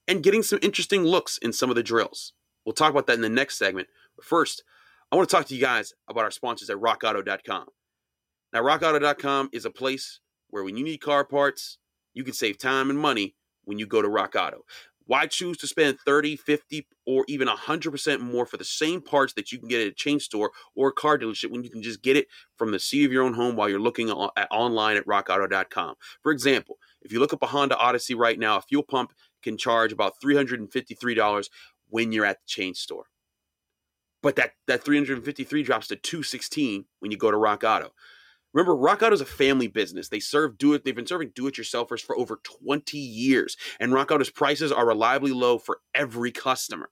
and 0.09 0.23
getting 0.23 0.43
some 0.43 0.59
interesting 0.62 1.05
looks 1.05 1.38
in 1.38 1.52
some 1.52 1.71
of 1.71 1.76
the 1.76 1.83
drills. 1.83 2.33
We'll 2.64 2.73
talk 2.73 2.90
about 2.90 3.07
that 3.07 3.14
in 3.14 3.21
the 3.21 3.28
next 3.28 3.59
segment. 3.59 3.88
But 4.16 4.25
first, 4.25 4.64
I 5.12 5.16
want 5.16 5.28
to 5.28 5.37
talk 5.37 5.47
to 5.47 5.55
you 5.55 5.61
guys 5.61 5.93
about 6.09 6.25
our 6.25 6.31
sponsors 6.31 6.71
at 6.71 6.78
rockauto.com. 6.78 7.66
Now, 8.52 8.62
rockauto.com 8.62 9.50
is 9.52 9.64
a 9.64 9.71
place 9.71 10.21
where 10.49 10.64
when 10.64 10.76
you 10.76 10.85
need 10.85 10.99
car 10.99 11.25
parts, 11.25 11.78
you 12.14 12.25
can 12.25 12.33
save 12.33 12.59
time 12.59 12.90
and 12.90 12.99
money 12.99 13.37
when 13.64 13.78
you 13.78 13.87
go 13.87 14.00
to 14.00 14.09
Rock 14.09 14.35
Auto. 14.37 14.62
Why 15.06 15.26
choose 15.26 15.56
to 15.58 15.66
spend 15.66 15.98
30, 16.00 16.36
50, 16.36 16.86
or 17.06 17.25
even 17.28 17.46
100% 17.48 18.20
more 18.20 18.44
for 18.44 18.56
the 18.56 18.64
same 18.64 19.00
parts 19.00 19.32
that 19.34 19.52
you 19.52 19.58
can 19.58 19.68
get 19.68 19.80
at 19.80 19.86
a 19.86 19.92
chain 19.92 20.18
store 20.18 20.50
or 20.75 20.88
a 20.88 20.92
car 20.92 21.16
dealership 21.16 21.50
when 21.50 21.62
you 21.62 21.70
can 21.70 21.82
just 21.82 22.02
get 22.02 22.16
it 22.16 22.26
from 22.56 22.72
the 22.72 22.78
seat 22.78 23.04
of 23.04 23.12
your 23.12 23.22
own 23.22 23.34
home 23.34 23.54
while 23.54 23.68
you're 23.68 23.78
looking 23.78 24.10
at, 24.10 24.48
online 24.50 24.96
at 24.96 25.06
rockauto.com? 25.06 25.94
For 26.22 26.32
example, 26.32 26.78
if 27.02 27.12
you 27.12 27.20
look 27.20 27.32
up 27.32 27.42
a 27.42 27.46
Honda 27.46 27.78
Odyssey 27.78 28.14
right 28.14 28.38
now, 28.38 28.56
a 28.56 28.62
fuel 28.62 28.82
pump 28.82 29.12
can 29.42 29.56
charge 29.56 29.92
about 29.92 30.14
$353 30.22 31.48
when 31.88 32.10
you're 32.10 32.25
at 32.25 32.38
the 32.40 32.46
chain 32.48 32.75
store. 32.75 33.04
But 34.22 34.34
that, 34.36 34.52
that 34.66 34.82
353 34.82 35.62
drops 35.62 35.86
to 35.88 35.96
216 35.96 36.84
when 36.98 37.12
you 37.12 37.16
go 37.16 37.30
to 37.30 37.36
Rock 37.36 37.62
Auto. 37.62 37.92
Remember, 38.56 38.75
Rock 38.75 39.02
Auto 39.02 39.12
is 39.12 39.20
a 39.20 39.26
family 39.26 39.66
business. 39.66 40.08
They 40.08 40.18
serve 40.18 40.56
do 40.56 40.72
it. 40.72 40.82
They've 40.82 40.96
been 40.96 41.06
serving 41.06 41.32
do-it-yourselfers 41.34 42.00
for 42.00 42.16
over 42.16 42.40
20 42.42 42.96
years, 42.96 43.54
and 43.78 43.92
Rock 43.92 44.10
Auto's 44.10 44.30
prices 44.30 44.72
are 44.72 44.86
reliably 44.86 45.32
low 45.32 45.58
for 45.58 45.80
every 45.94 46.32
customer. 46.32 46.88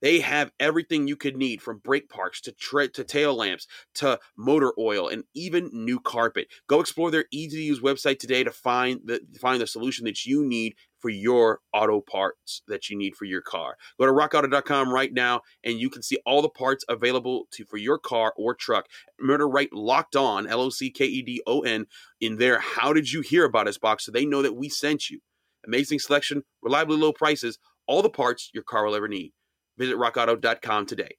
They 0.00 0.20
have 0.20 0.52
everything 0.58 1.08
you 1.08 1.16
could 1.16 1.36
need 1.36 1.62
from 1.62 1.78
brake 1.78 2.08
parks 2.08 2.40
to 2.42 2.52
tre- 2.52 2.88
to 2.88 3.04
tail 3.04 3.34
lamps 3.34 3.66
to 3.96 4.18
motor 4.36 4.72
oil 4.78 5.08
and 5.08 5.24
even 5.34 5.70
new 5.72 6.00
carpet. 6.00 6.48
Go 6.66 6.80
explore 6.80 7.10
their 7.10 7.26
easy 7.30 7.58
to 7.58 7.62
use 7.62 7.80
website 7.80 8.18
today 8.18 8.44
to 8.44 8.50
find 8.50 9.00
the 9.04 9.20
find 9.40 9.60
the 9.60 9.66
solution 9.66 10.04
that 10.06 10.24
you 10.24 10.44
need 10.44 10.74
for 10.98 11.08
your 11.08 11.60
auto 11.72 12.00
parts 12.00 12.62
that 12.68 12.90
you 12.90 12.96
need 12.96 13.16
for 13.16 13.24
your 13.24 13.40
car. 13.40 13.76
Go 13.98 14.06
to 14.06 14.12
rockauto.com 14.12 14.92
right 14.92 15.12
now 15.12 15.40
and 15.64 15.78
you 15.78 15.88
can 15.88 16.02
see 16.02 16.18
all 16.26 16.42
the 16.42 16.48
parts 16.48 16.84
available 16.88 17.46
to 17.52 17.64
for 17.64 17.78
your 17.78 17.98
car 17.98 18.32
or 18.36 18.54
truck. 18.54 18.86
To 19.18 19.46
write 19.46 19.72
locked 19.72 20.16
on, 20.16 20.46
L 20.46 20.60
O 20.60 20.68
C 20.68 20.90
K 20.90 21.06
E 21.06 21.22
D 21.22 21.42
O 21.46 21.60
N, 21.60 21.86
in 22.20 22.36
there. 22.36 22.58
How 22.58 22.92
did 22.92 23.10
you 23.10 23.22
hear 23.22 23.44
about 23.44 23.68
us 23.68 23.78
box 23.78 24.04
so 24.04 24.12
they 24.12 24.26
know 24.26 24.42
that 24.42 24.54
we 24.54 24.68
sent 24.68 25.08
you? 25.08 25.20
Amazing 25.66 25.98
selection, 25.98 26.42
reliably 26.62 26.96
low 26.96 27.12
prices, 27.12 27.58
all 27.86 28.02
the 28.02 28.10
parts 28.10 28.50
your 28.52 28.62
car 28.62 28.84
will 28.84 28.94
ever 28.94 29.08
need. 29.08 29.32
Visit 29.80 29.96
rockauto.com 29.96 30.84
today. 30.84 31.16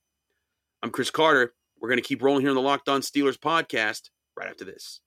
I'm 0.84 0.92
Chris 0.92 1.10
Carter. 1.10 1.56
We're 1.80 1.90
going 1.90 1.98
to 1.98 2.08
keep 2.08 2.22
rolling 2.22 2.42
here 2.42 2.52
on 2.52 2.56
the 2.56 2.62
Locked 2.62 2.90
On 2.90 3.02
Steelers 3.02 3.36
podcast 3.36 4.12
right 4.38 4.48
after 4.48 4.64
this. 4.64 5.02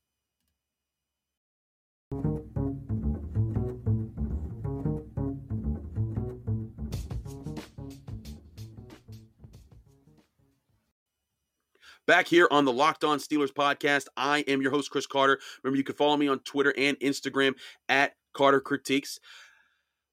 Back 12.09 12.27
here 12.27 12.49
on 12.51 12.65
the 12.65 12.73
Locked 12.73 13.05
On 13.05 13.21
Steelers 13.21 13.53
podcast, 13.53 14.07
I 14.17 14.41
am 14.49 14.63
your 14.63 14.73
host, 14.73 14.91
Chris 14.91 15.07
Carter. 15.07 15.39
Remember, 15.63 15.77
you 15.77 15.85
can 15.85 15.95
follow 15.95 16.17
me 16.17 16.27
on 16.27 16.41
Twitter 16.41 16.75
and 16.77 16.99
Instagram 16.99 17.53
at 17.89 18.15
Carter 18.33 18.61
Critiques. 18.61 19.21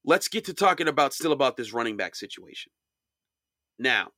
Let's 0.04 0.28
get 0.28 0.44
to 0.44 0.54
talking 0.54 0.86
about 0.86 1.12
still 1.12 1.32
about 1.32 1.56
this 1.56 1.72
running 1.72 1.96
back 1.96 2.14
situation. 2.14 2.70
Now, 3.82 4.08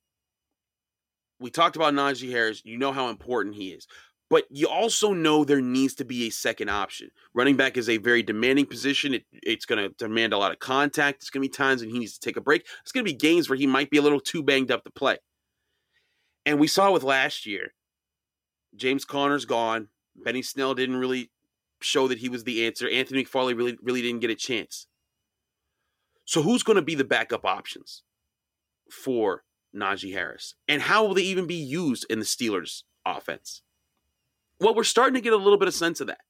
we 1.39 1.49
talked 1.49 1.75
about 1.75 1.93
Najee 1.93 2.29
Harris. 2.29 2.61
You 2.63 2.77
know 2.77 2.91
how 2.91 3.09
important 3.09 3.55
he 3.55 3.69
is. 3.69 3.87
But 4.29 4.45
you 4.49 4.67
also 4.67 5.13
know 5.13 5.43
there 5.43 5.61
needs 5.61 5.95
to 5.95 6.05
be 6.05 6.27
a 6.27 6.31
second 6.31 6.69
option. 6.69 7.09
Running 7.33 7.57
back 7.57 7.77
is 7.77 7.89
a 7.89 7.97
very 7.97 8.23
demanding 8.23 8.65
position. 8.65 9.13
It, 9.13 9.25
it's 9.31 9.65
going 9.65 9.83
to 9.83 9.89
demand 9.97 10.33
a 10.33 10.37
lot 10.37 10.51
of 10.51 10.59
contact. 10.59 11.21
It's 11.21 11.29
going 11.29 11.43
to 11.43 11.49
be 11.49 11.51
times 11.51 11.81
when 11.81 11.91
he 11.91 11.99
needs 11.99 12.13
to 12.13 12.19
take 12.19 12.37
a 12.37 12.41
break. 12.41 12.65
It's 12.81 12.91
going 12.91 13.05
to 13.05 13.11
be 13.11 13.17
games 13.17 13.49
where 13.49 13.57
he 13.57 13.67
might 13.67 13.89
be 13.89 13.97
a 13.97 14.01
little 14.01 14.19
too 14.19 14.41
banged 14.41 14.71
up 14.71 14.83
to 14.83 14.91
play. 14.91 15.17
And 16.45 16.59
we 16.59 16.67
saw 16.67 16.91
with 16.91 17.03
last 17.03 17.45
year, 17.45 17.73
James 18.75 19.05
Conner's 19.05 19.45
gone. 19.45 19.89
Benny 20.15 20.41
Snell 20.41 20.73
didn't 20.73 20.97
really 20.97 21.31
show 21.81 22.07
that 22.07 22.19
he 22.19 22.29
was 22.29 22.43
the 22.43 22.65
answer. 22.65 22.89
Anthony 22.89 23.23
McFarland 23.23 23.57
really, 23.57 23.77
really 23.81 24.01
didn't 24.01 24.21
get 24.21 24.31
a 24.31 24.35
chance. 24.35 24.87
So 26.23 26.41
who's 26.41 26.63
going 26.63 26.77
to 26.77 26.81
be 26.81 26.95
the 26.95 27.03
backup 27.03 27.45
options 27.45 28.03
for 28.91 29.43
Najee 29.75 30.13
Harris? 30.13 30.55
And 30.67 30.81
how 30.81 31.05
will 31.05 31.13
they 31.13 31.23
even 31.23 31.47
be 31.47 31.55
used 31.55 32.05
in 32.09 32.19
the 32.19 32.25
Steelers 32.25 32.83
offense? 33.05 33.61
Well, 34.59 34.75
we're 34.75 34.83
starting 34.83 35.15
to 35.15 35.21
get 35.21 35.33
a 35.33 35.37
little 35.37 35.59
bit 35.59 35.67
of 35.67 35.73
sense 35.73 35.99
of 36.01 36.07
that. 36.07 36.21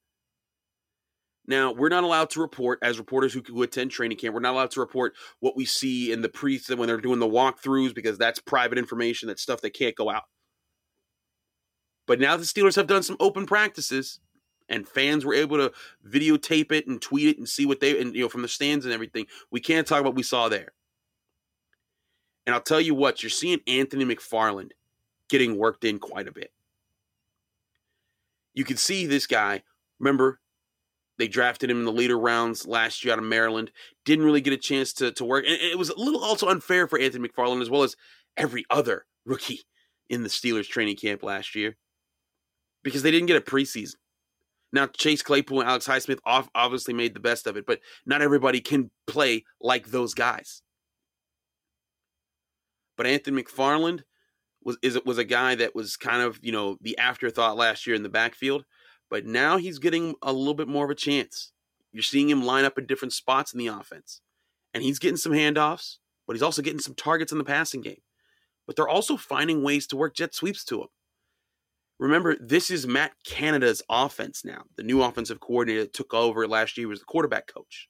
Now, 1.47 1.71
we're 1.71 1.89
not 1.89 2.03
allowed 2.03 2.31
to 2.31 2.41
report, 2.41 2.79
as 2.81 2.97
reporters 2.97 3.33
who, 3.33 3.43
who 3.45 3.61
attend 3.61 3.91
training 3.91 4.17
camp, 4.17 4.33
we're 4.33 4.39
not 4.39 4.53
allowed 4.53 4.71
to 4.71 4.79
report 4.79 5.13
what 5.39 5.55
we 5.55 5.65
see 5.65 6.11
in 6.11 6.21
the 6.21 6.29
pre 6.29 6.59
when 6.75 6.87
they're 6.87 6.97
doing 6.97 7.19
the 7.19 7.27
walkthroughs 7.27 7.93
because 7.93 8.17
that's 8.17 8.39
private 8.39 8.79
information, 8.79 9.27
that's 9.27 9.43
stuff 9.43 9.61
that 9.61 9.75
can't 9.75 9.95
go 9.95 10.09
out. 10.09 10.23
But 12.07 12.19
now 12.19 12.35
the 12.37 12.43
Steelers 12.43 12.75
have 12.75 12.87
done 12.87 13.03
some 13.03 13.17
open 13.19 13.45
practices 13.45 14.19
and 14.69 14.87
fans 14.87 15.25
were 15.25 15.33
able 15.33 15.57
to 15.57 15.71
videotape 16.07 16.71
it 16.71 16.87
and 16.87 17.01
tweet 17.01 17.29
it 17.29 17.37
and 17.37 17.47
see 17.47 17.65
what 17.65 17.79
they 17.79 17.99
and 17.99 18.15
you 18.15 18.21
know 18.21 18.29
from 18.29 18.41
the 18.41 18.47
stands 18.47 18.85
and 18.85 18.93
everything. 18.93 19.27
We 19.51 19.59
can't 19.59 19.87
talk 19.87 19.99
about 19.99 20.11
what 20.11 20.17
we 20.17 20.23
saw 20.23 20.49
there. 20.49 20.73
And 22.45 22.53
I'll 22.53 22.61
tell 22.61 22.81
you 22.81 22.93
what, 22.93 23.23
you're 23.23 23.29
seeing 23.29 23.59
Anthony 23.67 24.05
McFarland 24.05 24.71
getting 25.29 25.57
worked 25.57 25.83
in 25.83 25.99
quite 25.99 26.27
a 26.27 26.31
bit. 26.31 26.51
You 28.53 28.63
can 28.63 28.77
see 28.77 29.05
this 29.05 29.27
guy. 29.27 29.63
Remember, 29.99 30.39
they 31.17 31.27
drafted 31.27 31.71
him 31.71 31.79
in 31.79 31.85
the 31.85 31.91
later 31.91 32.17
rounds 32.17 32.67
last 32.67 33.03
year 33.03 33.13
out 33.13 33.19
of 33.19 33.25
Maryland. 33.25 33.71
Didn't 34.05 34.25
really 34.25 34.41
get 34.41 34.53
a 34.53 34.57
chance 34.57 34.93
to, 34.93 35.11
to 35.13 35.25
work. 35.25 35.45
And 35.45 35.55
it 35.55 35.77
was 35.77 35.89
a 35.89 35.97
little 35.97 36.23
also 36.23 36.47
unfair 36.47 36.87
for 36.87 36.99
Anthony 36.99 37.27
McFarland 37.27 37.61
as 37.61 37.69
well 37.69 37.83
as 37.83 37.95
every 38.37 38.65
other 38.69 39.05
rookie 39.25 39.61
in 40.09 40.23
the 40.23 40.29
Steelers 40.29 40.67
training 40.67 40.97
camp 40.97 41.23
last 41.23 41.55
year 41.55 41.77
because 42.83 43.01
they 43.01 43.11
didn't 43.11 43.27
get 43.27 43.37
a 43.37 43.41
preseason. 43.41 43.95
Now, 44.71 44.87
Chase 44.87 45.21
Claypool 45.21 45.61
and 45.61 45.69
Alex 45.69 45.87
Highsmith 45.87 46.19
obviously 46.53 46.93
made 46.93 47.13
the 47.13 47.21
best 47.21 47.47
of 47.47 47.55
it, 47.55 47.65
but 47.65 47.79
not 48.05 48.21
everybody 48.21 48.59
can 48.59 48.91
play 49.07 49.45
like 49.61 49.87
those 49.87 50.13
guys. 50.13 50.61
But 52.97 53.07
Anthony 53.07 53.43
McFarland 53.43 54.03
was 54.63 54.77
is 54.81 54.99
was 55.05 55.17
a 55.17 55.23
guy 55.23 55.55
that 55.55 55.75
was 55.75 55.95
kind 55.95 56.21
of 56.21 56.39
you 56.41 56.51
know 56.51 56.77
the 56.81 56.97
afterthought 56.97 57.57
last 57.57 57.85
year 57.85 57.95
in 57.95 58.03
the 58.03 58.09
backfield, 58.09 58.65
but 59.09 59.25
now 59.25 59.57
he's 59.57 59.79
getting 59.79 60.15
a 60.21 60.33
little 60.33 60.53
bit 60.53 60.67
more 60.67 60.85
of 60.85 60.91
a 60.91 60.95
chance. 60.95 61.51
You're 61.91 62.03
seeing 62.03 62.29
him 62.29 62.43
line 62.43 62.65
up 62.65 62.77
in 62.77 62.85
different 62.85 63.13
spots 63.13 63.53
in 63.53 63.59
the 63.59 63.67
offense, 63.67 64.21
and 64.73 64.83
he's 64.83 64.99
getting 64.99 65.17
some 65.17 65.31
handoffs, 65.31 65.97
but 66.27 66.33
he's 66.33 66.43
also 66.43 66.61
getting 66.61 66.79
some 66.79 66.95
targets 66.95 67.31
in 67.31 67.37
the 67.37 67.43
passing 67.43 67.81
game. 67.81 68.01
But 68.67 68.75
they're 68.75 68.87
also 68.87 69.15
finding 69.15 69.63
ways 69.63 69.87
to 69.87 69.95
work 69.95 70.15
jet 70.15 70.33
sweeps 70.33 70.65
to 70.65 70.81
him. 70.81 70.87
Remember, 71.97 72.35
this 72.39 72.69
is 72.69 72.85
Matt 72.85 73.13
Canada's 73.25 73.81
offense 73.89 74.43
now. 74.43 74.63
The 74.75 74.83
new 74.83 75.01
offensive 75.01 75.39
coordinator 75.39 75.81
that 75.81 75.93
took 75.93 76.13
over 76.13 76.47
last 76.47 76.77
year 76.77 76.87
was 76.87 76.99
the 76.99 77.05
quarterback 77.05 77.47
coach. 77.47 77.87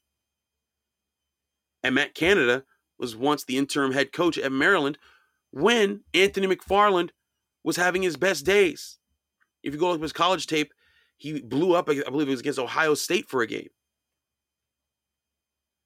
And 1.82 1.96
Matt 1.96 2.14
Canada 2.14 2.66
was 2.98 3.16
once 3.16 3.44
the 3.44 3.58
interim 3.58 3.92
head 3.92 4.12
coach 4.12 4.38
at 4.38 4.52
Maryland 4.52 4.98
when 5.52 6.02
Anthony 6.14 6.48
McFarland 6.48 7.10
was 7.64 7.78
having 7.78 8.04
his 8.04 8.18
best 8.18 8.46
days. 8.46 8.98
If 9.64 9.74
you 9.74 9.80
go 9.80 9.94
at 9.94 10.00
his 10.00 10.14
college 10.14 10.48
tape, 10.48 10.72
he 11.18 11.42
blew 11.42 11.74
up, 11.74 11.90
I 11.90 12.02
believe 12.10 12.28
it 12.28 12.32
was 12.32 12.42
against 12.42 12.60
Ohio 12.60 12.94
State 12.94 13.30
for 13.30 13.42
a 13.42 13.48
game. 13.48 13.70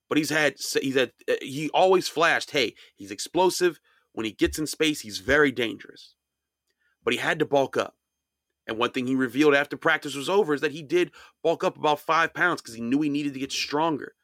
But 0.10 0.18
he's 0.18 0.32
had 0.32 0.56
he's 0.82 0.96
had 0.96 1.12
he 1.42 1.70
always 1.70 2.08
flashed, 2.08 2.52
hey, 2.52 2.74
he's 2.96 3.12
explosive. 3.12 3.80
When 4.12 4.26
he 4.26 4.32
gets 4.32 4.58
in 4.58 4.66
space, 4.66 5.02
he's 5.02 5.20
very 5.20 5.52
dangerous. 5.52 6.16
But 7.04 7.14
he 7.14 7.20
had 7.20 7.40
to 7.40 7.46
bulk 7.46 7.78
up. 7.78 7.96
And 8.68 8.78
one 8.78 8.92
thing 8.92 9.08
he 9.08 9.16
revealed 9.16 9.56
after 9.56 9.78
practice 9.78 10.16
was 10.16 10.30
over 10.30 10.54
is 10.54 10.62
that 10.62 10.72
he 10.72 10.82
did 10.82 11.12
bulk 11.44 11.64
up 11.64 11.78
about 11.78 12.00
five 12.00 12.34
pounds 12.34 12.62
because 12.62 12.74
he 12.74 12.82
knew 12.82 13.02
he 13.02 13.10
needed 13.10 13.34
to 13.34 13.40
get 13.40 13.52
stronger. 13.52 14.16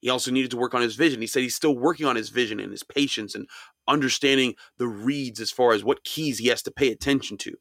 He 0.00 0.08
also 0.08 0.30
needed 0.30 0.50
to 0.52 0.56
work 0.56 0.74
on 0.74 0.82
his 0.82 0.96
vision. 0.96 1.20
He 1.20 1.26
said 1.26 1.42
he's 1.42 1.54
still 1.54 1.76
working 1.76 2.06
on 2.06 2.16
his 2.16 2.30
vision 2.30 2.58
and 2.58 2.70
his 2.70 2.82
patience 2.82 3.34
and 3.34 3.48
understanding 3.86 4.54
the 4.78 4.88
reads 4.88 5.40
as 5.40 5.50
far 5.50 5.72
as 5.72 5.84
what 5.84 6.04
keys 6.04 6.38
he 6.38 6.48
has 6.48 6.62
to 6.62 6.70
pay 6.70 6.90
attention 6.90 7.36
to. 7.38 7.56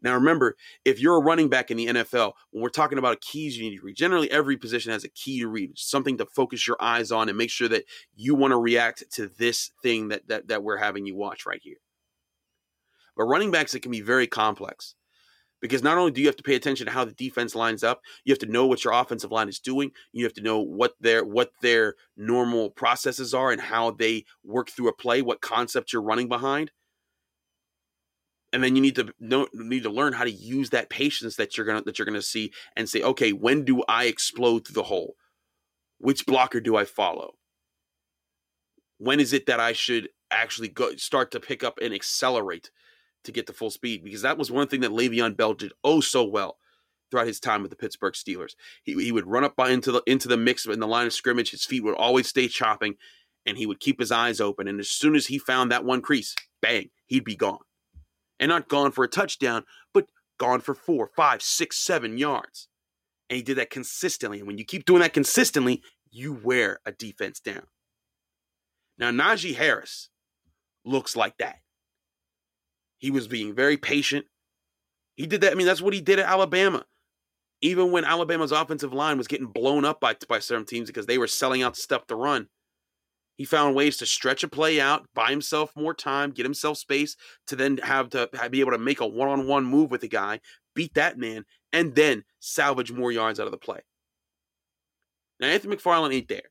Now, 0.00 0.14
remember, 0.14 0.56
if 0.84 1.00
you're 1.00 1.16
a 1.16 1.22
running 1.22 1.48
back 1.48 1.70
in 1.70 1.76
the 1.76 1.86
NFL, 1.86 2.32
when 2.50 2.62
we're 2.62 2.68
talking 2.68 2.98
about 2.98 3.20
keys 3.20 3.58
you 3.58 3.68
need 3.68 3.78
to 3.78 3.84
read, 3.84 3.96
generally 3.96 4.30
every 4.30 4.56
position 4.56 4.92
has 4.92 5.02
a 5.02 5.08
key 5.08 5.40
to 5.40 5.48
read, 5.48 5.72
something 5.76 6.16
to 6.18 6.26
focus 6.26 6.66
your 6.66 6.76
eyes 6.80 7.10
on 7.10 7.28
and 7.28 7.36
make 7.36 7.50
sure 7.50 7.68
that 7.68 7.84
you 8.14 8.34
want 8.34 8.52
to 8.52 8.58
react 8.58 9.04
to 9.14 9.26
this 9.26 9.72
thing 9.82 10.08
that, 10.08 10.28
that, 10.28 10.48
that 10.48 10.62
we're 10.62 10.76
having 10.76 11.04
you 11.04 11.16
watch 11.16 11.46
right 11.46 11.60
here. 11.62 11.78
But 13.16 13.24
running 13.24 13.50
backs, 13.50 13.74
it 13.74 13.80
can 13.80 13.90
be 13.90 14.00
very 14.00 14.28
complex 14.28 14.94
because 15.60 15.82
not 15.82 15.98
only 15.98 16.12
do 16.12 16.20
you 16.20 16.26
have 16.26 16.36
to 16.36 16.42
pay 16.42 16.54
attention 16.54 16.86
to 16.86 16.92
how 16.92 17.04
the 17.04 17.12
defense 17.12 17.54
lines 17.54 17.82
up 17.82 18.00
you 18.24 18.32
have 18.32 18.38
to 18.38 18.46
know 18.46 18.66
what 18.66 18.84
your 18.84 18.92
offensive 18.92 19.32
line 19.32 19.48
is 19.48 19.58
doing 19.58 19.90
you 20.12 20.24
have 20.24 20.32
to 20.34 20.42
know 20.42 20.60
what 20.60 20.94
their 21.00 21.24
what 21.24 21.52
their 21.62 21.94
normal 22.16 22.70
processes 22.70 23.34
are 23.34 23.50
and 23.50 23.60
how 23.60 23.90
they 23.90 24.24
work 24.44 24.70
through 24.70 24.88
a 24.88 24.92
play 24.92 25.22
what 25.22 25.40
concept 25.40 25.92
you're 25.92 26.02
running 26.02 26.28
behind. 26.28 26.70
And 28.52 28.64
then 28.64 28.74
you 28.74 28.80
need 28.80 28.94
to 28.94 29.12
know 29.20 29.46
need 29.52 29.82
to 29.82 29.90
learn 29.90 30.14
how 30.14 30.24
to 30.24 30.30
use 30.30 30.70
that 30.70 30.88
patience 30.88 31.36
that 31.36 31.56
you're 31.56 31.66
gonna 31.66 31.82
that 31.82 31.98
you're 31.98 32.06
gonna 32.06 32.22
see 32.22 32.50
and 32.76 32.88
say 32.88 33.02
okay 33.02 33.32
when 33.32 33.64
do 33.64 33.82
i 33.88 34.04
explode 34.04 34.66
through 34.66 34.74
the 34.74 34.84
hole? 34.84 35.16
Which 35.98 36.24
blocker 36.24 36.60
do 36.60 36.76
i 36.76 36.84
follow? 36.86 37.34
When 38.96 39.20
is 39.20 39.34
it 39.34 39.46
that 39.46 39.60
i 39.60 39.72
should 39.74 40.08
actually 40.30 40.68
go 40.68 40.96
start 40.96 41.30
to 41.32 41.40
pick 41.40 41.62
up 41.62 41.78
and 41.82 41.92
accelerate 41.92 42.70
to 43.24 43.32
get 43.32 43.46
to 43.46 43.52
full 43.52 43.70
speed 43.70 44.04
because 44.04 44.22
that 44.22 44.38
was 44.38 44.50
one 44.50 44.68
thing 44.68 44.80
that 44.80 44.90
Le'Veon 44.90 45.36
Bell 45.36 45.54
did 45.54 45.72
oh 45.84 46.00
so 46.00 46.24
well 46.24 46.56
throughout 47.10 47.26
his 47.26 47.40
time 47.40 47.62
with 47.62 47.70
the 47.70 47.76
Pittsburgh 47.76 48.14
Steelers. 48.14 48.54
He, 48.82 48.92
he 48.94 49.12
would 49.12 49.26
run 49.26 49.44
up 49.44 49.56
by 49.56 49.70
into 49.70 49.92
the 49.92 50.02
into 50.06 50.28
the 50.28 50.36
mix 50.36 50.66
in 50.66 50.80
the 50.80 50.86
line 50.86 51.06
of 51.06 51.12
scrimmage. 51.12 51.50
His 51.50 51.64
feet 51.64 51.82
would 51.84 51.94
always 51.94 52.28
stay 52.28 52.48
chopping, 52.48 52.94
and 53.46 53.56
he 53.56 53.66
would 53.66 53.80
keep 53.80 54.00
his 54.00 54.12
eyes 54.12 54.40
open. 54.40 54.68
And 54.68 54.80
as 54.80 54.88
soon 54.88 55.14
as 55.14 55.26
he 55.26 55.38
found 55.38 55.70
that 55.70 55.84
one 55.84 56.00
crease, 56.00 56.34
bang, 56.60 56.90
he'd 57.06 57.24
be 57.24 57.36
gone, 57.36 57.58
and 58.38 58.48
not 58.48 58.68
gone 58.68 58.92
for 58.92 59.04
a 59.04 59.08
touchdown, 59.08 59.64
but 59.92 60.06
gone 60.38 60.60
for 60.60 60.74
four, 60.74 61.10
five, 61.16 61.42
six, 61.42 61.76
seven 61.78 62.18
yards. 62.18 62.68
And 63.30 63.36
he 63.36 63.42
did 63.42 63.58
that 63.58 63.70
consistently. 63.70 64.38
And 64.38 64.46
when 64.46 64.58
you 64.58 64.64
keep 64.64 64.84
doing 64.86 65.00
that 65.00 65.12
consistently, 65.12 65.82
you 66.10 66.32
wear 66.32 66.80
a 66.86 66.92
defense 66.92 67.40
down. 67.40 67.66
Now 68.98 69.10
Najee 69.10 69.54
Harris 69.54 70.08
looks 70.84 71.14
like 71.14 71.36
that. 71.38 71.58
He 72.98 73.10
was 73.10 73.28
being 73.28 73.54
very 73.54 73.76
patient. 73.76 74.26
He 75.16 75.26
did 75.26 75.40
that. 75.40 75.52
I 75.52 75.54
mean, 75.54 75.66
that's 75.66 75.82
what 75.82 75.94
he 75.94 76.00
did 76.00 76.18
at 76.18 76.26
Alabama. 76.26 76.84
Even 77.60 77.90
when 77.90 78.04
Alabama's 78.04 78.52
offensive 78.52 78.92
line 78.92 79.18
was 79.18 79.26
getting 79.26 79.46
blown 79.46 79.84
up 79.84 80.00
by, 80.00 80.14
by 80.28 80.38
certain 80.38 80.66
teams 80.66 80.88
because 80.88 81.06
they 81.06 81.18
were 81.18 81.26
selling 81.26 81.62
out 81.62 81.76
stuff 81.76 82.06
to 82.06 82.14
run, 82.14 82.48
He 83.38 83.44
found 83.44 83.76
ways 83.76 83.96
to 83.98 84.06
stretch 84.06 84.42
a 84.42 84.48
play 84.48 84.80
out, 84.80 85.06
buy 85.14 85.30
himself 85.30 85.72
more 85.76 85.94
time, 85.94 86.32
get 86.32 86.44
himself 86.44 86.76
space 86.76 87.16
to 87.46 87.54
then 87.54 87.78
have 87.78 88.10
to 88.10 88.28
be 88.50 88.60
able 88.60 88.72
to 88.72 88.78
make 88.78 89.00
a 89.00 89.06
one 89.06 89.28
on 89.28 89.46
one 89.46 89.64
move 89.64 89.92
with 89.92 90.00
the 90.00 90.08
guy, 90.08 90.40
beat 90.74 90.94
that 90.94 91.18
man, 91.18 91.44
and 91.72 91.94
then 91.94 92.24
salvage 92.40 92.90
more 92.90 93.12
yards 93.12 93.38
out 93.38 93.46
of 93.46 93.52
the 93.52 93.58
play. 93.58 93.78
Now, 95.38 95.46
Anthony 95.46 95.76
McFarland 95.76 96.12
ain't 96.12 96.26
there, 96.26 96.50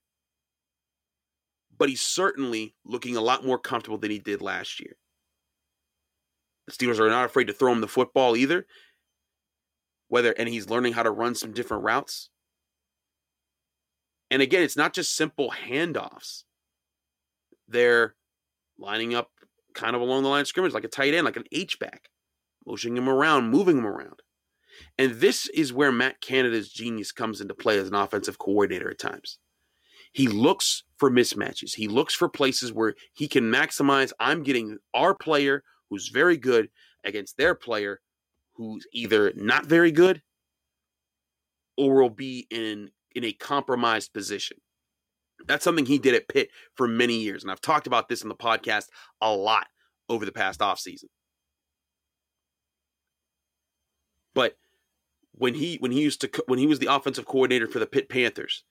but 1.77 1.89
he's 1.89 2.01
certainly 2.01 2.73
looking 2.85 3.17
a 3.17 3.21
lot 3.21 3.45
more 3.45 3.59
comfortable 3.59 3.97
than 3.97 4.11
he 4.11 4.19
did 4.19 4.41
last 4.41 4.79
year. 4.79 4.95
The 6.67 6.73
Steelers 6.73 6.99
are 6.99 7.09
not 7.09 7.25
afraid 7.25 7.47
to 7.47 7.53
throw 7.53 7.71
him 7.71 7.81
the 7.81 7.87
football 7.87 8.35
either. 8.35 8.65
Whether 10.09 10.31
and 10.31 10.47
he's 10.47 10.69
learning 10.69 10.93
how 10.93 11.03
to 11.03 11.11
run 11.11 11.35
some 11.35 11.51
different 11.51 11.83
routes. 11.83 12.29
And 14.29 14.41
again, 14.41 14.63
it's 14.63 14.77
not 14.77 14.93
just 14.93 15.15
simple 15.15 15.51
handoffs 15.51 16.43
they're 17.67 18.15
lining 18.77 19.13
up 19.13 19.29
kind 19.73 19.95
of 19.95 20.01
along 20.01 20.23
the 20.23 20.29
line 20.29 20.41
of 20.41 20.47
scrimmage 20.47 20.73
like 20.73 20.83
a 20.83 20.89
tight 20.89 21.13
end, 21.13 21.25
like 21.25 21.37
an 21.37 21.43
H 21.51 21.79
back, 21.79 22.09
motioning 22.65 22.97
him 22.97 23.09
around, 23.09 23.49
moving 23.49 23.77
him 23.77 23.85
around. 23.85 24.21
And 24.97 25.15
this 25.15 25.47
is 25.49 25.73
where 25.73 25.91
Matt 25.91 26.21
Canada's 26.21 26.69
genius 26.69 27.11
comes 27.11 27.41
into 27.41 27.53
play 27.53 27.79
as 27.79 27.87
an 27.87 27.95
offensive 27.95 28.37
coordinator 28.37 28.89
at 28.89 28.99
times. 28.99 29.39
He 30.13 30.27
looks 30.27 30.83
for 30.97 31.11
mismatches. 31.11 31.75
He 31.75 31.87
looks 31.87 32.13
for 32.13 32.29
places 32.29 32.71
where 32.71 32.95
he 33.13 33.27
can 33.27 33.51
maximize. 33.51 34.13
I'm 34.19 34.43
getting 34.43 34.77
our 34.93 35.13
player 35.13 35.63
who's 35.89 36.09
very 36.09 36.37
good 36.37 36.69
against 37.03 37.37
their 37.37 37.55
player 37.55 38.01
who's 38.57 38.85
either 38.91 39.31
not 39.35 39.65
very 39.65 39.91
good 39.91 40.21
or 41.77 42.01
will 42.01 42.09
be 42.09 42.47
in 42.49 42.89
in 43.15 43.23
a 43.23 43.31
compromised 43.31 44.13
position. 44.13 44.57
That's 45.47 45.63
something 45.63 45.85
he 45.85 45.99
did 45.99 46.15
at 46.15 46.27
Pitt 46.27 46.49
for 46.75 46.87
many 46.87 47.19
years. 47.19 47.43
And 47.43 47.51
I've 47.51 47.61
talked 47.61 47.87
about 47.87 48.09
this 48.09 48.23
in 48.23 48.29
the 48.29 48.35
podcast 48.35 48.85
a 49.21 49.31
lot 49.31 49.67
over 50.09 50.25
the 50.25 50.31
past 50.31 50.59
offseason. 50.59 51.05
But 54.33 54.55
when 55.33 55.53
he 55.53 55.77
when 55.77 55.91
he 55.91 56.01
used 56.01 56.21
to 56.21 56.43
when 56.47 56.59
he 56.59 56.67
was 56.67 56.79
the 56.79 56.93
offensive 56.93 57.25
coordinator 57.25 57.67
for 57.67 57.79
the 57.79 57.87
Pitt 57.87 58.09
Panthers, 58.09 58.63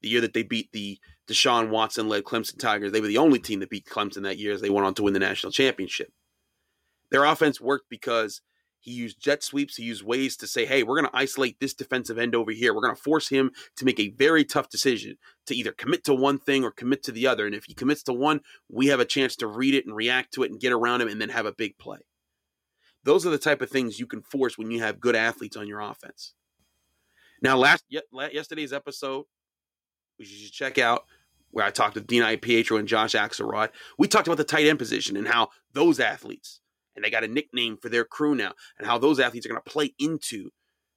the 0.00 0.08
year 0.08 0.22
that 0.22 0.32
they 0.32 0.42
beat 0.42 0.72
the 0.72 0.98
Deshaun 1.28 1.68
Watson 1.70 2.08
led 2.08 2.24
Clemson 2.24 2.58
Tigers, 2.58 2.92
they 2.92 3.00
were 3.00 3.06
the 3.06 3.18
only 3.18 3.38
team 3.38 3.60
that 3.60 3.70
beat 3.70 3.86
Clemson 3.86 4.22
that 4.22 4.38
year 4.38 4.52
as 4.52 4.60
they 4.60 4.70
went 4.70 4.86
on 4.86 4.94
to 4.94 5.02
win 5.02 5.12
the 5.14 5.18
national 5.18 5.52
championship. 5.52 6.12
Their 7.14 7.26
offense 7.26 7.60
worked 7.60 7.88
because 7.88 8.40
he 8.80 8.90
used 8.90 9.22
jet 9.22 9.44
sweeps. 9.44 9.76
He 9.76 9.84
used 9.84 10.02
ways 10.02 10.36
to 10.38 10.48
say, 10.48 10.66
hey, 10.66 10.82
we're 10.82 11.00
going 11.00 11.08
to 11.08 11.16
isolate 11.16 11.60
this 11.60 11.72
defensive 11.72 12.18
end 12.18 12.34
over 12.34 12.50
here. 12.50 12.74
We're 12.74 12.80
going 12.80 12.96
to 12.96 13.00
force 13.00 13.28
him 13.28 13.52
to 13.76 13.84
make 13.84 14.00
a 14.00 14.08
very 14.08 14.44
tough 14.44 14.68
decision 14.68 15.18
to 15.46 15.54
either 15.54 15.70
commit 15.70 16.02
to 16.06 16.14
one 16.14 16.40
thing 16.40 16.64
or 16.64 16.72
commit 16.72 17.04
to 17.04 17.12
the 17.12 17.28
other. 17.28 17.46
And 17.46 17.54
if 17.54 17.66
he 17.66 17.74
commits 17.74 18.02
to 18.02 18.12
one, 18.12 18.40
we 18.68 18.88
have 18.88 18.98
a 18.98 19.04
chance 19.04 19.36
to 19.36 19.46
read 19.46 19.76
it 19.76 19.86
and 19.86 19.94
react 19.94 20.34
to 20.34 20.42
it 20.42 20.50
and 20.50 20.58
get 20.58 20.72
around 20.72 21.02
him 21.02 21.06
and 21.06 21.20
then 21.20 21.28
have 21.28 21.46
a 21.46 21.52
big 21.52 21.78
play. 21.78 22.00
Those 23.04 23.24
are 23.24 23.30
the 23.30 23.38
type 23.38 23.62
of 23.62 23.70
things 23.70 24.00
you 24.00 24.08
can 24.08 24.22
force 24.22 24.58
when 24.58 24.72
you 24.72 24.80
have 24.80 24.98
good 24.98 25.14
athletes 25.14 25.56
on 25.56 25.68
your 25.68 25.78
offense. 25.78 26.34
Now, 27.40 27.56
last 27.56 27.84
yesterday's 28.32 28.72
episode, 28.72 29.26
which 30.16 30.32
you 30.32 30.46
should 30.46 30.52
check 30.52 30.78
out, 30.78 31.04
where 31.52 31.64
I 31.64 31.70
talked 31.70 31.94
with 31.94 32.08
Dean 32.08 32.24
Pietro 32.38 32.76
and 32.76 32.88
Josh 32.88 33.12
Axelrod, 33.12 33.68
we 34.00 34.08
talked 34.08 34.26
about 34.26 34.38
the 34.38 34.42
tight 34.42 34.66
end 34.66 34.80
position 34.80 35.16
and 35.16 35.28
how 35.28 35.50
those 35.72 36.00
athletes 36.00 36.58
and 36.94 37.04
they 37.04 37.10
got 37.10 37.24
a 37.24 37.28
nickname 37.28 37.76
for 37.76 37.88
their 37.88 38.04
crew 38.04 38.34
now, 38.34 38.52
and 38.78 38.86
how 38.86 38.98
those 38.98 39.20
athletes 39.20 39.46
are 39.46 39.50
going 39.50 39.62
to 39.62 39.70
play 39.70 39.94
into 39.98 40.50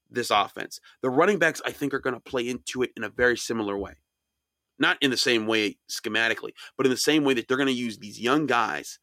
this 0.09 0.31
offense. 0.31 0.79
The 1.01 1.09
running 1.09 1.39
backs, 1.39 1.61
I 1.65 1.71
think, 1.71 1.93
are 1.93 1.99
going 1.99 2.15
to 2.15 2.19
play 2.19 2.47
into 2.47 2.81
it 2.83 2.91
in 2.95 3.03
a 3.03 3.09
very 3.09 3.37
similar 3.37 3.77
way. 3.77 3.95
Not 4.79 4.97
in 5.01 5.11
the 5.11 5.17
same 5.17 5.47
way 5.47 5.77
schematically, 5.89 6.51
but 6.77 6.85
in 6.85 6.91
the 6.91 6.97
same 6.97 7.23
way 7.23 7.33
that 7.33 7.47
they're 7.47 7.57
going 7.57 7.67
to 7.67 7.73
use 7.73 7.97
these 7.97 8.19
young 8.19 8.45
guys 8.45 8.99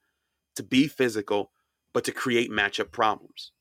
to 0.56 0.62
be 0.62 0.86
physical, 0.86 1.50
but 1.92 2.04
to 2.04 2.12
create 2.12 2.50
matchup 2.50 2.92
problems. 2.92 3.52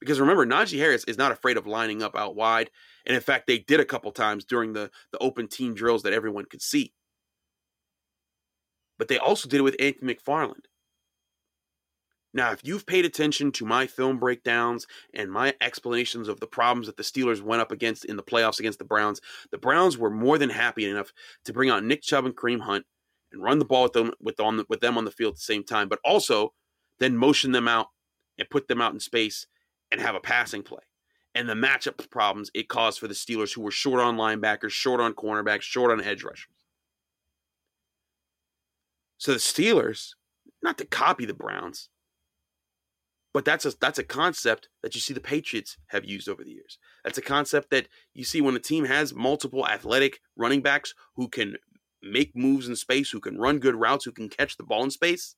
Because 0.00 0.20
remember, 0.20 0.46
Najee 0.46 0.78
Harris 0.78 1.04
is 1.04 1.18
not 1.18 1.32
afraid 1.32 1.56
of 1.56 1.66
lining 1.66 2.02
up 2.02 2.16
out 2.16 2.36
wide. 2.36 2.70
And 3.04 3.14
in 3.14 3.20
fact, 3.20 3.46
they 3.46 3.58
did 3.58 3.80
a 3.80 3.84
couple 3.84 4.12
times 4.12 4.44
during 4.44 4.72
the, 4.72 4.90
the 5.12 5.18
open 5.18 5.48
team 5.48 5.74
drills 5.74 6.02
that 6.04 6.12
everyone 6.12 6.44
could 6.44 6.62
see. 6.62 6.92
But 8.98 9.08
they 9.08 9.18
also 9.18 9.48
did 9.48 9.60
it 9.60 9.64
with 9.64 9.76
Anthony 9.80 10.14
McFarland. 10.14 10.66
Now, 12.34 12.52
if 12.52 12.60
you've 12.62 12.86
paid 12.86 13.04
attention 13.04 13.52
to 13.52 13.64
my 13.64 13.86
film 13.86 14.18
breakdowns 14.18 14.86
and 15.14 15.32
my 15.32 15.54
explanations 15.60 16.28
of 16.28 16.40
the 16.40 16.46
problems 16.46 16.86
that 16.86 16.96
the 16.96 17.02
Steelers 17.02 17.40
went 17.40 17.62
up 17.62 17.72
against 17.72 18.04
in 18.04 18.16
the 18.16 18.22
playoffs 18.22 18.60
against 18.60 18.78
the 18.78 18.84
Browns, 18.84 19.20
the 19.50 19.58
Browns 19.58 19.96
were 19.96 20.10
more 20.10 20.36
than 20.36 20.50
happy 20.50 20.88
enough 20.88 21.12
to 21.46 21.52
bring 21.52 21.70
out 21.70 21.84
Nick 21.84 22.02
Chubb 22.02 22.26
and 22.26 22.36
Kareem 22.36 22.60
Hunt 22.60 22.84
and 23.32 23.42
run 23.42 23.58
the 23.58 23.64
ball 23.64 23.84
with 23.84 23.92
them 23.94 24.12
with, 24.20 24.40
on 24.40 24.58
the, 24.58 24.66
with 24.68 24.80
them 24.80 24.98
on 24.98 25.04
the 25.04 25.10
field 25.10 25.32
at 25.32 25.36
the 25.36 25.42
same 25.42 25.64
time, 25.64 25.88
but 25.88 26.00
also 26.04 26.52
then 26.98 27.16
motion 27.16 27.52
them 27.52 27.66
out 27.66 27.86
and 28.38 28.50
put 28.50 28.68
them 28.68 28.80
out 28.80 28.92
in 28.92 29.00
space 29.00 29.46
and 29.90 30.00
have 30.00 30.14
a 30.14 30.20
passing 30.20 30.62
play. 30.62 30.82
And 31.34 31.48
the 31.48 31.54
matchup 31.54 32.10
problems 32.10 32.50
it 32.54 32.68
caused 32.68 32.98
for 32.98 33.08
the 33.08 33.14
Steelers, 33.14 33.54
who 33.54 33.62
were 33.62 33.70
short 33.70 34.00
on 34.00 34.16
linebackers, 34.16 34.70
short 34.70 35.00
on 35.00 35.14
cornerbacks, 35.14 35.62
short 35.62 35.90
on 35.90 36.02
edge 36.02 36.24
rushers. 36.24 36.52
So 39.18 39.32
the 39.32 39.38
Steelers, 39.38 40.14
not 40.62 40.78
to 40.78 40.84
copy 40.84 41.24
the 41.24 41.34
Browns, 41.34 41.88
but 43.38 43.44
that's 43.44 43.64
a 43.64 43.72
that's 43.80 44.00
a 44.00 44.02
concept 44.02 44.68
that 44.82 44.96
you 44.96 45.00
see 45.00 45.14
the 45.14 45.20
Patriots 45.20 45.76
have 45.90 46.04
used 46.04 46.28
over 46.28 46.42
the 46.42 46.50
years. 46.50 46.76
That's 47.04 47.18
a 47.18 47.22
concept 47.22 47.70
that 47.70 47.86
you 48.12 48.24
see 48.24 48.40
when 48.40 48.56
a 48.56 48.58
team 48.58 48.86
has 48.86 49.14
multiple 49.14 49.64
athletic 49.64 50.18
running 50.36 50.60
backs 50.60 50.92
who 51.14 51.28
can 51.28 51.54
make 52.02 52.34
moves 52.34 52.66
in 52.66 52.74
space, 52.74 53.10
who 53.10 53.20
can 53.20 53.38
run 53.38 53.60
good 53.60 53.76
routes, 53.76 54.04
who 54.04 54.10
can 54.10 54.28
catch 54.28 54.56
the 54.56 54.64
ball 54.64 54.82
in 54.82 54.90
space. 54.90 55.36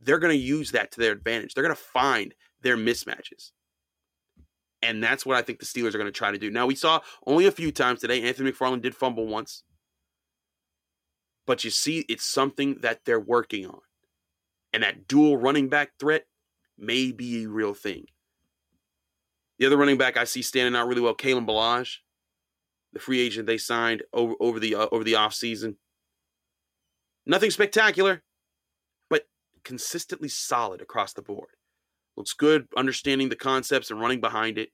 They're 0.00 0.20
going 0.20 0.32
to 0.32 0.38
use 0.38 0.70
that 0.70 0.92
to 0.92 1.00
their 1.00 1.10
advantage. 1.10 1.54
They're 1.54 1.64
going 1.64 1.74
to 1.74 1.82
find 1.82 2.36
their 2.60 2.76
mismatches. 2.76 3.50
And 4.80 5.02
that's 5.02 5.26
what 5.26 5.36
I 5.36 5.42
think 5.42 5.58
the 5.58 5.66
Steelers 5.66 5.96
are 5.96 5.98
going 5.98 6.04
to 6.04 6.12
try 6.12 6.30
to 6.30 6.38
do. 6.38 6.52
Now, 6.52 6.66
we 6.66 6.76
saw 6.76 7.00
only 7.26 7.46
a 7.46 7.50
few 7.50 7.72
times 7.72 7.98
today. 7.98 8.22
Anthony 8.22 8.52
McFarland 8.52 8.82
did 8.82 8.94
fumble 8.94 9.26
once. 9.26 9.64
But 11.48 11.64
you 11.64 11.70
see, 11.70 12.04
it's 12.08 12.24
something 12.24 12.76
that 12.82 13.00
they're 13.06 13.18
working 13.18 13.66
on. 13.66 13.80
And 14.72 14.84
that 14.84 15.08
dual 15.08 15.36
running 15.36 15.68
back 15.68 15.94
threat 15.98 16.26
may 16.78 17.12
be 17.12 17.44
a 17.44 17.48
real 17.48 17.74
thing. 17.74 18.06
The 19.58 19.66
other 19.66 19.76
running 19.76 19.98
back 19.98 20.16
I 20.16 20.24
see 20.24 20.42
standing 20.42 20.74
out 20.74 20.88
really 20.88 21.00
well, 21.00 21.14
Kalen 21.14 21.46
Ballage, 21.46 21.98
the 22.92 22.98
free 22.98 23.20
agent 23.20 23.46
they 23.46 23.58
signed 23.58 24.02
over 24.12 24.34
over 24.40 24.58
the 24.58 24.74
uh, 24.74 24.88
over 24.90 25.04
the 25.04 25.12
offseason. 25.12 25.76
Nothing 27.24 27.50
spectacular, 27.50 28.22
but 29.08 29.26
consistently 29.64 30.28
solid 30.28 30.80
across 30.80 31.12
the 31.12 31.22
board. 31.22 31.50
Looks 32.16 32.32
good 32.32 32.66
understanding 32.76 33.28
the 33.28 33.36
concepts 33.36 33.90
and 33.90 34.00
running 34.00 34.20
behind 34.20 34.58
it. 34.58 34.70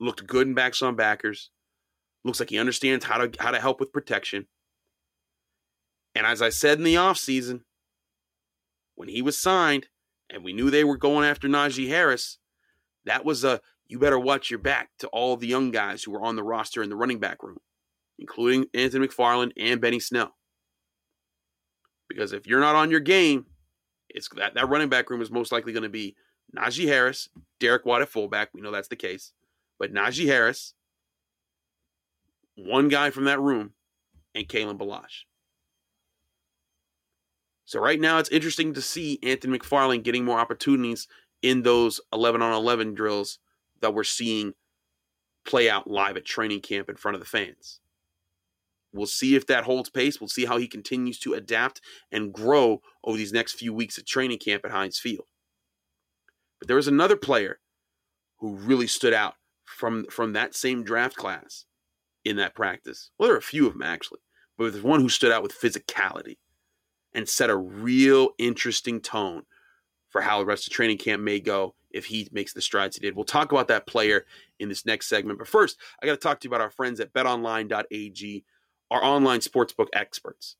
Looked 0.00 0.26
good 0.26 0.46
in 0.46 0.54
backs 0.54 0.82
on 0.82 0.96
backers. 0.96 1.50
Looks 2.24 2.40
like 2.40 2.50
he 2.50 2.58
understands 2.58 3.04
how 3.04 3.18
to 3.18 3.30
how 3.42 3.52
to 3.52 3.60
help 3.60 3.80
with 3.80 3.92
protection. 3.92 4.46
And 6.14 6.26
as 6.26 6.42
I 6.42 6.48
said 6.48 6.78
in 6.78 6.84
the 6.84 6.96
offseason, 6.96 7.60
when 8.96 9.08
he 9.08 9.22
was 9.22 9.38
signed, 9.38 9.86
and 10.30 10.44
we 10.44 10.52
knew 10.52 10.70
they 10.70 10.84
were 10.84 10.96
going 10.96 11.24
after 11.24 11.48
Najee 11.48 11.88
Harris, 11.88 12.38
that 13.04 13.24
was 13.24 13.44
a 13.44 13.60
you 13.88 13.98
better 13.98 14.18
watch 14.18 14.50
your 14.50 14.58
back 14.58 14.90
to 14.98 15.08
all 15.08 15.36
the 15.36 15.46
young 15.46 15.70
guys 15.70 16.04
who 16.04 16.10
were 16.10 16.22
on 16.22 16.36
the 16.36 16.42
roster 16.42 16.82
in 16.82 16.90
the 16.90 16.96
running 16.96 17.18
back 17.18 17.42
room, 17.42 17.56
including 18.18 18.66
Anthony 18.74 19.06
McFarland 19.06 19.52
and 19.56 19.80
Benny 19.80 19.98
Snell. 19.98 20.34
Because 22.08 22.32
if 22.32 22.46
you're 22.46 22.60
not 22.60 22.76
on 22.76 22.90
your 22.90 23.00
game, 23.00 23.46
it's 24.10 24.28
that, 24.36 24.54
that 24.54 24.68
running 24.68 24.88
back 24.88 25.08
room 25.10 25.22
is 25.22 25.30
most 25.30 25.52
likely 25.52 25.72
going 25.72 25.82
to 25.82 25.88
be 25.88 26.16
Najee 26.56 26.88
Harris, 26.88 27.28
Derek 27.60 27.84
Watt 27.84 28.02
at 28.02 28.08
fullback. 28.08 28.50
We 28.52 28.60
know 28.60 28.70
that's 28.70 28.88
the 28.88 28.96
case. 28.96 29.32
But 29.78 29.92
Najee 29.92 30.26
Harris, 30.26 30.74
one 32.56 32.88
guy 32.88 33.10
from 33.10 33.24
that 33.24 33.40
room, 33.40 33.72
and 34.34 34.48
Kalen 34.48 34.78
Ballage. 34.78 35.24
So 37.68 37.80
right 37.80 38.00
now 38.00 38.16
it's 38.16 38.30
interesting 38.30 38.72
to 38.72 38.80
see 38.80 39.18
Anthony 39.22 39.58
McFarland 39.58 40.02
getting 40.02 40.24
more 40.24 40.40
opportunities 40.40 41.06
in 41.42 41.64
those 41.64 42.00
11 42.14 42.40
on 42.40 42.54
11 42.54 42.94
drills 42.94 43.40
that 43.82 43.92
we're 43.92 44.04
seeing 44.04 44.54
play 45.44 45.68
out 45.68 45.86
live 45.86 46.16
at 46.16 46.24
training 46.24 46.62
camp 46.62 46.88
in 46.88 46.96
front 46.96 47.14
of 47.14 47.20
the 47.20 47.26
fans. 47.26 47.80
We'll 48.90 49.06
see 49.06 49.36
if 49.36 49.46
that 49.48 49.64
holds 49.64 49.90
pace. 49.90 50.18
We'll 50.18 50.28
see 50.28 50.46
how 50.46 50.56
he 50.56 50.66
continues 50.66 51.18
to 51.18 51.34
adapt 51.34 51.82
and 52.10 52.32
grow 52.32 52.80
over 53.04 53.18
these 53.18 53.34
next 53.34 53.58
few 53.58 53.74
weeks 53.74 53.98
at 53.98 54.06
training 54.06 54.38
camp 54.38 54.64
at 54.64 54.70
Heinz 54.70 54.98
Field. 54.98 55.26
But 56.58 56.68
there 56.68 56.76
was 56.76 56.88
another 56.88 57.16
player 57.16 57.60
who 58.38 58.54
really 58.54 58.86
stood 58.86 59.12
out 59.12 59.34
from 59.66 60.06
from 60.06 60.32
that 60.32 60.54
same 60.54 60.84
draft 60.84 61.16
class 61.16 61.66
in 62.24 62.36
that 62.36 62.54
practice. 62.54 63.10
Well, 63.18 63.28
there 63.28 63.36
are 63.36 63.40
a 63.40 63.42
few 63.42 63.66
of 63.66 63.74
them 63.74 63.82
actually, 63.82 64.20
but 64.56 64.72
there's 64.72 64.82
one 64.82 65.00
who 65.00 65.10
stood 65.10 65.32
out 65.32 65.42
with 65.42 65.52
physicality 65.52 66.38
and 67.14 67.28
set 67.28 67.50
a 67.50 67.56
real 67.56 68.30
interesting 68.38 69.00
tone 69.00 69.42
for 70.08 70.22
how 70.22 70.38
the 70.38 70.46
rest 70.46 70.66
of 70.66 70.72
training 70.72 70.98
camp 70.98 71.22
may 71.22 71.40
go 71.40 71.74
if 71.90 72.06
he 72.06 72.28
makes 72.32 72.52
the 72.52 72.60
strides 72.60 72.96
he 72.96 73.00
did. 73.00 73.16
We'll 73.16 73.24
talk 73.24 73.52
about 73.52 73.68
that 73.68 73.86
player 73.86 74.24
in 74.58 74.68
this 74.68 74.86
next 74.86 75.08
segment. 75.08 75.38
But 75.38 75.48
first, 75.48 75.78
I 76.02 76.06
got 76.06 76.12
to 76.12 76.18
talk 76.18 76.40
to 76.40 76.46
you 76.46 76.50
about 76.50 76.60
our 76.60 76.70
friends 76.70 77.00
at 77.00 77.12
betonline.ag, 77.12 78.44
our 78.90 79.04
online 79.04 79.40
sportsbook 79.40 79.88
experts. 79.92 80.56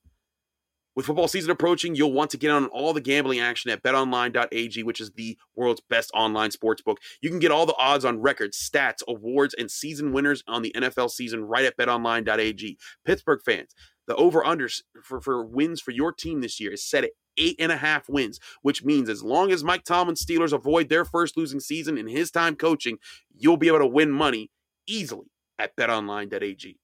With 0.99 1.07
football 1.07 1.29
season 1.29 1.53
approaching, 1.53 1.95
you'll 1.95 2.13
want 2.13 2.31
to 2.31 2.37
get 2.37 2.51
on 2.51 2.67
all 2.67 2.93
the 2.93 3.01
gambling 3.01 3.39
action 3.39 3.71
at 3.71 3.85
betonline.ag, 3.85 4.83
which 4.83 5.01
is 5.01 5.13
the 5.13 5.39
world's 5.55 5.81
best 5.89 6.11
online 6.13 6.51
sports 6.51 6.83
book. 6.83 6.99
You 7.21 7.31
can 7.31 7.39
get 7.39 7.53
all 7.53 7.67
the 7.67 7.77
odds 7.79 8.05
on 8.05 8.21
records, 8.21 8.59
stats, 8.59 9.05
awards, 9.07 9.55
and 9.55 9.71
season 9.71 10.13
winners 10.13 10.43
on 10.49 10.63
the 10.63 10.73
NFL 10.75 11.11
season 11.11 11.45
right 11.45 11.65
at 11.65 11.77
betonline.ag. 11.77 12.79
Pittsburgh 13.05 13.41
fans, 13.45 13.77
the 14.09 14.17
over 14.17 14.43
unders 14.43 14.83
for, 15.05 15.21
for 15.21 15.45
wins 15.45 15.81
for 15.81 15.93
your 15.93 16.13
team 16.13 16.41
this 16.41 16.59
year 16.59 16.73
is 16.73 16.85
set 16.85 17.05
at 17.05 17.11
eight 17.37 17.57
and 17.61 17.71
a 17.71 17.77
half 17.77 18.09
wins, 18.09 18.41
which 18.63 18.83
means 18.83 19.09
as 19.09 19.23
long 19.23 19.53
as 19.53 19.63
Mike 19.63 19.85
Tomlin's 19.85 20.25
Steelers 20.25 20.53
avoid 20.53 20.89
their 20.89 21.05
first 21.05 21.37
losing 21.37 21.61
season 21.61 21.97
in 21.97 22.09
his 22.09 22.31
time 22.31 22.57
coaching, 22.57 22.99
you'll 23.37 23.57
be 23.57 23.69
able 23.69 23.79
to 23.79 23.87
win 23.87 24.11
money 24.11 24.51
easily 24.89 25.27
at 25.59 25.77
betonline.ag. 25.77 26.79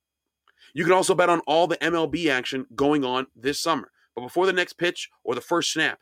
You 0.75 0.85
can 0.85 0.93
also 0.93 1.15
bet 1.15 1.31
on 1.31 1.41
all 1.41 1.67
the 1.67 1.79
MLB 1.79 2.29
action 2.29 2.67
going 2.75 3.05
on 3.05 3.27
this 3.35 3.61
summer. 3.61 3.91
But 4.15 4.23
before 4.23 4.47
the 4.47 4.53
next 4.53 4.75
pitch 4.75 5.09
or 5.25 5.35
the 5.35 5.41
first 5.41 5.73
snap, 5.73 5.99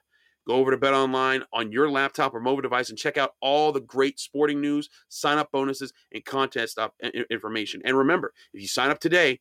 go 0.46 0.54
over 0.56 0.70
to 0.70 0.76
BetOnline 0.76 1.42
on 1.52 1.72
your 1.72 1.88
laptop 1.90 2.34
or 2.34 2.40
mobile 2.40 2.62
device 2.62 2.90
and 2.90 2.98
check 2.98 3.16
out 3.16 3.34
all 3.40 3.70
the 3.70 3.80
great 3.80 4.18
sporting 4.18 4.60
news, 4.60 4.88
sign 5.08 5.38
up 5.38 5.52
bonuses, 5.52 5.92
and 6.12 6.24
contest 6.24 6.78
uh, 6.78 6.88
information. 7.30 7.80
And 7.84 7.96
remember, 7.96 8.32
if 8.52 8.60
you 8.60 8.68
sign 8.68 8.90
up 8.90 8.98
today, 8.98 9.40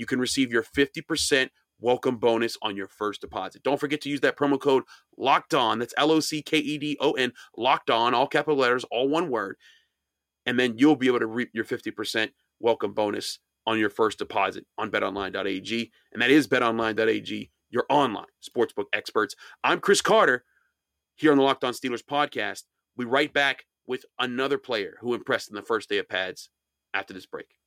you 0.00 0.06
can 0.06 0.18
receive 0.18 0.50
your 0.50 0.62
50% 0.62 1.50
welcome 1.78 2.16
bonus 2.16 2.56
on 2.62 2.74
your 2.74 2.88
first 2.88 3.20
deposit. 3.20 3.62
Don't 3.62 3.78
forget 3.78 4.00
to 4.00 4.08
use 4.08 4.20
that 4.20 4.34
promo 4.34 4.58
code 4.58 4.84
locked 5.18 5.52
on. 5.52 5.78
That's 5.78 5.92
L 5.98 6.10
O 6.10 6.20
C 6.20 6.40
K 6.40 6.56
E 6.56 6.78
D 6.78 6.96
O 7.00 7.12
N, 7.12 7.34
locked 7.54 7.90
on, 7.90 8.14
all 8.14 8.26
capital 8.26 8.58
letters, 8.58 8.82
all 8.90 9.10
one 9.10 9.28
word. 9.28 9.56
And 10.46 10.58
then 10.58 10.78
you'll 10.78 10.96
be 10.96 11.06
able 11.06 11.18
to 11.18 11.26
reap 11.26 11.50
your 11.52 11.66
50% 11.66 12.30
welcome 12.60 12.94
bonus 12.94 13.40
on 13.66 13.78
your 13.78 13.90
first 13.90 14.18
deposit 14.18 14.64
on 14.78 14.90
betonline.ag. 14.90 15.92
And 16.14 16.22
that 16.22 16.30
is 16.30 16.48
betonline.ag 16.48 17.50
your 17.68 17.84
online 17.90 18.24
sportsbook 18.42 18.86
experts. 18.94 19.36
I'm 19.62 19.80
Chris 19.80 20.00
Carter 20.00 20.44
here 21.14 21.30
on 21.30 21.36
the 21.36 21.44
Locked 21.44 21.62
On 21.62 21.74
Steelers 21.74 22.02
podcast. 22.02 22.62
We 22.96 23.04
right 23.04 23.32
back 23.32 23.66
with 23.86 24.06
another 24.18 24.56
player 24.56 24.96
who 25.02 25.12
impressed 25.12 25.50
in 25.50 25.56
the 25.56 25.62
first 25.62 25.90
day 25.90 25.98
of 25.98 26.08
pads 26.08 26.48
after 26.94 27.12
this 27.12 27.26
break. 27.26 27.59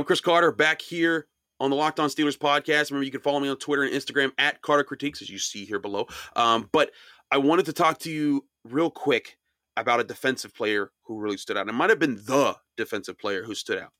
I'm 0.00 0.06
Chris 0.06 0.22
Carter 0.22 0.50
back 0.50 0.80
here 0.80 1.26
on 1.60 1.68
the 1.68 1.76
Locked 1.76 2.00
On 2.00 2.08
Steelers 2.08 2.38
podcast. 2.38 2.90
Remember, 2.90 3.04
you 3.04 3.10
can 3.10 3.20
follow 3.20 3.38
me 3.38 3.50
on 3.50 3.58
Twitter 3.58 3.82
and 3.82 3.92
Instagram 3.92 4.32
at 4.38 4.62
Carter 4.62 4.82
Critiques, 4.82 5.20
as 5.20 5.28
you 5.28 5.38
see 5.38 5.66
here 5.66 5.78
below. 5.78 6.06
Um, 6.34 6.70
but 6.72 6.90
I 7.30 7.36
wanted 7.36 7.66
to 7.66 7.74
talk 7.74 7.98
to 7.98 8.10
you 8.10 8.46
real 8.64 8.90
quick 8.90 9.36
about 9.76 10.00
a 10.00 10.04
defensive 10.04 10.54
player 10.54 10.90
who 11.02 11.20
really 11.20 11.36
stood 11.36 11.58
out. 11.58 11.68
It 11.68 11.72
might 11.72 11.90
have 11.90 11.98
been 11.98 12.16
the 12.16 12.56
defensive 12.78 13.18
player 13.18 13.44
who 13.44 13.54
stood 13.54 13.78
out. 13.78 13.90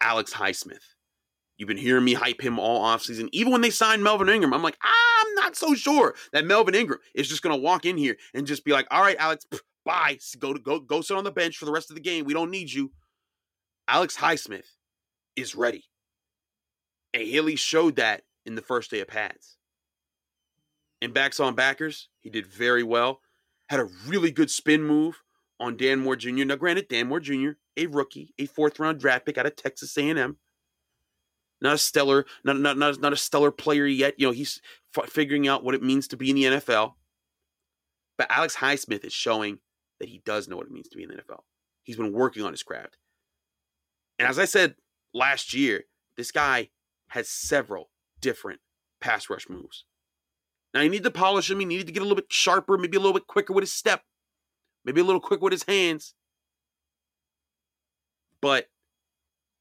Alex 0.00 0.32
Highsmith. 0.32 0.84
You've 1.58 1.66
been 1.66 1.78
hearing 1.78 2.04
me 2.04 2.14
hype 2.14 2.40
him 2.40 2.60
all 2.60 2.84
offseason. 2.84 3.28
Even 3.32 3.50
when 3.50 3.62
they 3.62 3.70
signed 3.70 4.04
Melvin 4.04 4.28
Ingram, 4.28 4.54
I'm 4.54 4.62
like, 4.62 4.78
I'm 4.84 5.34
not 5.34 5.56
so 5.56 5.74
sure 5.74 6.14
that 6.32 6.46
Melvin 6.46 6.76
Ingram 6.76 7.00
is 7.12 7.26
just 7.26 7.42
gonna 7.42 7.56
walk 7.56 7.86
in 7.86 7.96
here 7.96 8.16
and 8.34 8.46
just 8.46 8.64
be 8.64 8.70
like, 8.70 8.86
all 8.92 9.02
right, 9.02 9.16
Alex, 9.18 9.46
bye. 9.84 10.16
Go 10.38 10.52
to 10.52 10.60
go 10.60 10.78
go 10.78 11.00
sit 11.00 11.16
on 11.16 11.24
the 11.24 11.32
bench 11.32 11.56
for 11.56 11.64
the 11.64 11.72
rest 11.72 11.90
of 11.90 11.96
the 11.96 12.02
game. 12.02 12.24
We 12.24 12.34
don't 12.34 12.52
need 12.52 12.72
you. 12.72 12.92
Alex 13.88 14.16
Highsmith 14.16 14.75
is 15.36 15.54
ready. 15.54 15.84
And 17.14 17.22
Haley 17.22 17.56
showed 17.56 17.96
that 17.96 18.22
in 18.44 18.54
the 18.54 18.62
first 18.62 18.90
day 18.90 19.00
of 19.00 19.08
pads 19.08 19.56
in 21.00 21.12
backs 21.12 21.40
on 21.40 21.54
backers. 21.54 22.08
He 22.20 22.30
did 22.30 22.46
very 22.46 22.82
well. 22.82 23.20
Had 23.68 23.80
a 23.80 23.88
really 24.06 24.30
good 24.30 24.50
spin 24.50 24.82
move 24.82 25.22
on 25.58 25.76
Dan 25.76 26.00
Moore 26.00 26.16
Jr. 26.16 26.44
Now, 26.44 26.56
granted, 26.56 26.88
Dan 26.88 27.08
Moore 27.08 27.20
Jr., 27.20 27.50
a 27.76 27.86
rookie, 27.86 28.34
a 28.38 28.46
fourth 28.46 28.78
round 28.78 29.00
draft 29.00 29.26
pick 29.26 29.38
out 29.38 29.46
of 29.46 29.56
Texas 29.56 29.96
A&M. 29.96 30.36
Not 31.60 31.74
a 31.74 31.78
stellar, 31.78 32.26
not, 32.44 32.58
not, 32.58 32.76
not, 32.76 33.00
not 33.00 33.12
a 33.12 33.16
stellar 33.16 33.50
player 33.50 33.86
yet. 33.86 34.14
You 34.18 34.26
know, 34.26 34.32
he's 34.32 34.60
f- 34.96 35.08
figuring 35.08 35.48
out 35.48 35.64
what 35.64 35.74
it 35.74 35.82
means 35.82 36.06
to 36.08 36.16
be 36.16 36.30
in 36.30 36.36
the 36.36 36.44
NFL. 36.44 36.94
But 38.18 38.30
Alex 38.30 38.56
Highsmith 38.56 39.04
is 39.04 39.12
showing 39.12 39.58
that 39.98 40.08
he 40.08 40.20
does 40.24 40.48
know 40.48 40.56
what 40.56 40.66
it 40.66 40.72
means 40.72 40.88
to 40.88 40.96
be 40.96 41.02
in 41.02 41.08
the 41.08 41.16
NFL. 41.16 41.40
He's 41.82 41.96
been 41.96 42.12
working 42.12 42.42
on 42.42 42.52
his 42.52 42.62
craft. 42.62 42.98
And 44.18 44.28
as 44.28 44.38
I 44.38 44.44
said 44.44 44.74
last 45.16 45.54
year, 45.54 45.84
this 46.16 46.30
guy 46.30 46.70
has 47.08 47.28
several 47.28 47.90
different 48.20 48.60
pass 49.00 49.28
rush 49.30 49.48
moves. 49.48 49.84
Now 50.74 50.82
he 50.82 50.88
needed 50.88 51.04
to 51.04 51.10
polish 51.10 51.50
him. 51.50 51.58
He 51.60 51.66
needed 51.66 51.86
to 51.86 51.92
get 51.92 52.00
a 52.00 52.04
little 52.04 52.16
bit 52.16 52.32
sharper, 52.32 52.76
maybe 52.76 52.96
a 52.96 53.00
little 53.00 53.14
bit 53.14 53.26
quicker 53.26 53.52
with 53.52 53.62
his 53.62 53.72
step, 53.72 54.02
maybe 54.84 55.00
a 55.00 55.04
little 55.04 55.20
quicker 55.20 55.42
with 55.42 55.52
his 55.52 55.64
hands. 55.64 56.14
But 58.42 58.68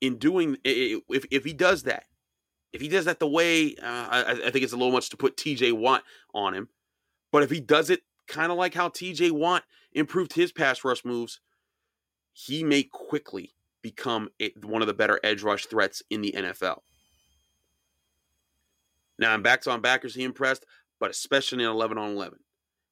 in 0.02 0.18
doing, 0.18 0.58
if 0.64 1.26
if 1.32 1.46
he 1.46 1.54
does 1.54 1.84
that, 1.84 2.04
if 2.74 2.82
he 2.82 2.90
does 2.90 3.06
that 3.06 3.20
the 3.20 3.28
way, 3.28 3.76
uh, 3.82 4.08
I, 4.10 4.32
I 4.48 4.52
think 4.52 4.64
it's 4.64 4.74
a 4.74 4.78
little 4.78 4.92
much 4.92 5.10
to 5.12 5.18
put 5.18 5.38
T.J. 5.38 5.72
Watt 5.72 6.04
on 6.34 6.54
him. 6.54 6.70
But 7.32 7.44
if 7.44 7.50
he 7.50 7.62
does 7.62 7.90
it 7.90 8.02
kind 8.28 8.52
of 8.52 8.58
like 8.58 8.74
how 8.74 8.90
T.J. 8.90 9.32
Watt 9.32 9.64
improved 9.94 10.34
his 10.34 10.52
pass 10.52 10.84
rush 10.84 11.06
moves, 11.06 11.40
he 12.34 12.64
may 12.64 12.84
quickly 12.84 13.55
become 13.86 14.30
a, 14.42 14.52
one 14.64 14.82
of 14.82 14.88
the 14.88 14.94
better 14.94 15.20
edge 15.24 15.44
rush 15.44 15.68
threats 15.68 16.02
in 16.10 16.22
the 16.22 16.34
NFL. 16.36 16.80
Now, 19.20 19.36
in 19.36 19.44
backs 19.44 19.68
on 19.68 19.82
backers, 19.82 20.16
he 20.16 20.24
impressed 20.24 20.66
but 21.00 21.12
especially 21.12 21.64
in 21.64 21.70
11 21.70 21.98
on 21.98 22.12
11. 22.12 22.40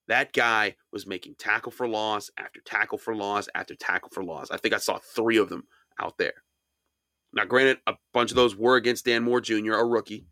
That 0.07 0.33
guy 0.33 0.75
was 0.91 1.07
making 1.07 1.35
tackle 1.37 1.71
for 1.71 1.87
loss 1.87 2.29
after 2.37 2.59
tackle 2.61 2.97
for 2.97 3.15
loss 3.15 3.47
after 3.55 3.75
tackle 3.75 4.09
for 4.11 4.23
loss. 4.23 4.51
I 4.51 4.57
think 4.57 4.73
I 4.73 4.77
saw 4.77 4.99
three 5.15 5.37
of 5.37 5.49
them 5.49 5.63
out 5.99 6.17
there. 6.17 6.33
Now, 7.33 7.45
granted, 7.45 7.77
a 7.87 7.95
bunch 8.13 8.31
of 8.31 8.35
those 8.35 8.55
were 8.55 8.75
against 8.75 9.05
Dan 9.05 9.23
Moore 9.23 9.41
Jr., 9.41 9.73
a 9.73 9.85
rookie, 9.85 10.25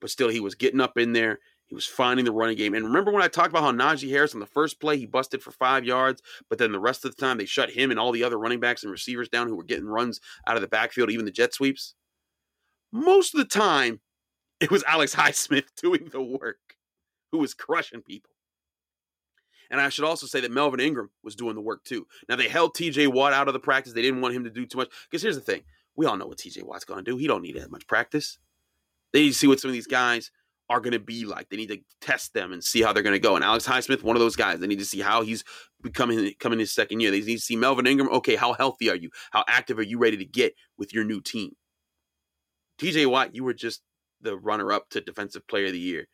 but 0.00 0.10
still, 0.10 0.28
he 0.28 0.40
was 0.40 0.54
getting 0.54 0.80
up 0.80 0.98
in 0.98 1.12
there. 1.12 1.38
He 1.74 1.76
was 1.76 1.86
finding 1.86 2.24
the 2.24 2.30
running 2.30 2.56
game. 2.56 2.72
And 2.72 2.84
remember 2.84 3.10
when 3.10 3.24
I 3.24 3.26
talked 3.26 3.48
about 3.48 3.64
how 3.64 3.72
Najee 3.72 4.08
Harris 4.08 4.32
on 4.32 4.38
the 4.38 4.46
first 4.46 4.78
play, 4.78 4.96
he 4.96 5.06
busted 5.06 5.42
for 5.42 5.50
five 5.50 5.84
yards, 5.84 6.22
but 6.48 6.56
then 6.56 6.70
the 6.70 6.78
rest 6.78 7.04
of 7.04 7.10
the 7.10 7.20
time 7.20 7.36
they 7.36 7.46
shut 7.46 7.70
him 7.70 7.90
and 7.90 7.98
all 7.98 8.12
the 8.12 8.22
other 8.22 8.38
running 8.38 8.60
backs 8.60 8.84
and 8.84 8.92
receivers 8.92 9.28
down 9.28 9.48
who 9.48 9.56
were 9.56 9.64
getting 9.64 9.86
runs 9.86 10.20
out 10.46 10.54
of 10.54 10.62
the 10.62 10.68
backfield, 10.68 11.10
even 11.10 11.24
the 11.24 11.32
jet 11.32 11.52
sweeps? 11.52 11.96
Most 12.92 13.34
of 13.34 13.38
the 13.38 13.44
time, 13.44 13.98
it 14.60 14.70
was 14.70 14.84
Alex 14.84 15.16
Highsmith 15.16 15.64
doing 15.82 16.10
the 16.12 16.22
work 16.22 16.76
who 17.32 17.38
was 17.38 17.54
crushing 17.54 18.02
people. 18.02 18.30
And 19.68 19.80
I 19.80 19.88
should 19.88 20.04
also 20.04 20.28
say 20.28 20.38
that 20.42 20.52
Melvin 20.52 20.78
Ingram 20.78 21.10
was 21.24 21.34
doing 21.34 21.56
the 21.56 21.60
work 21.60 21.82
too. 21.82 22.06
Now 22.28 22.36
they 22.36 22.48
held 22.48 22.76
TJ 22.76 23.08
Watt 23.08 23.32
out 23.32 23.48
of 23.48 23.52
the 23.52 23.58
practice. 23.58 23.94
They 23.94 24.02
didn't 24.02 24.20
want 24.20 24.36
him 24.36 24.44
to 24.44 24.50
do 24.50 24.64
too 24.64 24.78
much. 24.78 24.90
Because 25.10 25.22
here's 25.22 25.34
the 25.34 25.40
thing. 25.40 25.62
We 25.96 26.06
all 26.06 26.16
know 26.16 26.28
what 26.28 26.38
TJ 26.38 26.62
Watt's 26.62 26.84
gonna 26.84 27.02
do. 27.02 27.16
He 27.16 27.26
don't 27.26 27.42
need 27.42 27.56
that 27.56 27.72
much 27.72 27.88
practice. 27.88 28.38
They 29.12 29.32
see 29.32 29.48
what 29.48 29.58
some 29.58 29.70
of 29.70 29.72
these 29.72 29.88
guys 29.88 30.30
are 30.70 30.80
gonna 30.80 30.98
be 30.98 31.24
like. 31.24 31.48
They 31.48 31.56
need 31.56 31.68
to 31.68 31.80
test 32.00 32.34
them 32.34 32.52
and 32.52 32.62
see 32.62 32.82
how 32.82 32.92
they're 32.92 33.02
gonna 33.02 33.18
go. 33.18 33.36
And 33.36 33.44
Alex 33.44 33.66
Highsmith, 33.66 34.02
one 34.02 34.16
of 34.16 34.20
those 34.20 34.36
guys. 34.36 34.60
They 34.60 34.66
need 34.66 34.78
to 34.78 34.84
see 34.84 35.00
how 35.00 35.22
he's 35.22 35.44
becoming 35.82 36.32
coming 36.38 36.58
his 36.58 36.72
second 36.72 37.00
year. 37.00 37.10
They 37.10 37.20
need 37.20 37.36
to 37.36 37.40
see 37.40 37.56
Melvin 37.56 37.86
Ingram. 37.86 38.08
Okay, 38.10 38.36
how 38.36 38.54
healthy 38.54 38.90
are 38.90 38.96
you? 38.96 39.10
How 39.30 39.44
active 39.48 39.78
are 39.78 39.82
you 39.82 39.98
ready 39.98 40.16
to 40.16 40.24
get 40.24 40.54
with 40.78 40.94
your 40.94 41.04
new 41.04 41.20
team? 41.20 41.52
TJ 42.78 43.06
Watt, 43.10 43.34
you 43.34 43.44
were 43.44 43.54
just 43.54 43.82
the 44.20 44.36
runner 44.36 44.72
up 44.72 44.88
to 44.90 45.00
defensive 45.00 45.46
player 45.46 45.66
of 45.66 45.72
the 45.72 45.78
year 45.78 46.08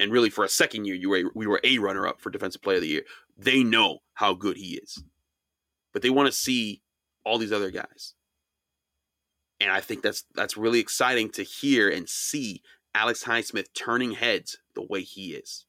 and 0.00 0.10
really 0.10 0.30
for 0.30 0.44
a 0.44 0.48
second 0.48 0.86
year, 0.86 0.96
you 0.96 1.10
were 1.10 1.30
we 1.34 1.46
were 1.46 1.60
a 1.62 1.78
runner 1.78 2.06
up 2.06 2.20
for 2.20 2.30
defensive 2.30 2.62
player 2.62 2.78
of 2.78 2.82
the 2.82 2.88
year. 2.88 3.02
They 3.36 3.62
know 3.62 3.98
how 4.14 4.32
good 4.32 4.56
he 4.56 4.80
is, 4.82 5.04
but 5.92 6.02
they 6.02 6.10
want 6.10 6.26
to 6.26 6.32
see 6.32 6.80
all 7.22 7.36
these 7.36 7.52
other 7.52 7.70
guys, 7.70 8.14
and 9.60 9.70
I 9.70 9.80
think 9.80 10.02
that's 10.02 10.24
that's 10.34 10.56
really 10.56 10.80
exciting 10.80 11.28
to 11.32 11.42
hear 11.42 11.90
and 11.90 12.08
see 12.08 12.62
Alex 12.94 13.24
Highsmith 13.24 13.68
turning 13.74 14.12
heads 14.12 14.58
the 14.74 14.82
way 14.82 15.02
he 15.02 15.32
is. 15.32 15.66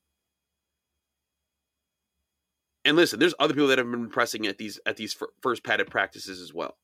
And 2.84 2.97
listen, 2.97 3.19
there's 3.19 3.36
other 3.39 3.53
people 3.53 3.67
that 3.67 3.77
have 3.77 3.89
been 3.89 4.10
pressing 4.10 4.47
at 4.47 4.57
these 4.57 4.79
at 4.86 4.97
these 4.97 5.15
first 5.41 5.63
padded 5.63 5.89
practices 5.89 6.41
as 6.41 6.53
well. 6.53 6.77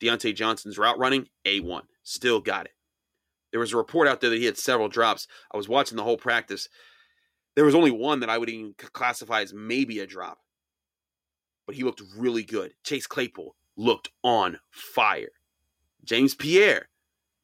Diontae 0.00 0.34
Johnson's 0.34 0.78
route 0.78 0.98
running, 0.98 1.28
A1, 1.46 1.82
still 2.02 2.40
got 2.40 2.66
it. 2.66 2.72
There 3.50 3.60
was 3.60 3.72
a 3.72 3.76
report 3.76 4.08
out 4.08 4.20
there 4.20 4.30
that 4.30 4.38
he 4.38 4.44
had 4.44 4.56
several 4.56 4.88
drops. 4.88 5.26
I 5.52 5.56
was 5.56 5.68
watching 5.68 5.96
the 5.96 6.04
whole 6.04 6.16
practice. 6.16 6.68
There 7.56 7.64
was 7.64 7.74
only 7.74 7.90
one 7.90 8.20
that 8.20 8.30
I 8.30 8.38
would 8.38 8.48
even 8.48 8.74
classify 8.92 9.42
as 9.42 9.52
maybe 9.52 9.98
a 9.98 10.06
drop. 10.06 10.38
But 11.66 11.74
he 11.74 11.82
looked 11.82 12.02
really 12.16 12.44
good. 12.44 12.74
Chase 12.84 13.06
Claypool 13.06 13.56
looked 13.76 14.10
on 14.22 14.60
fire. 14.70 15.32
James 16.04 16.34
Pierre. 16.34 16.88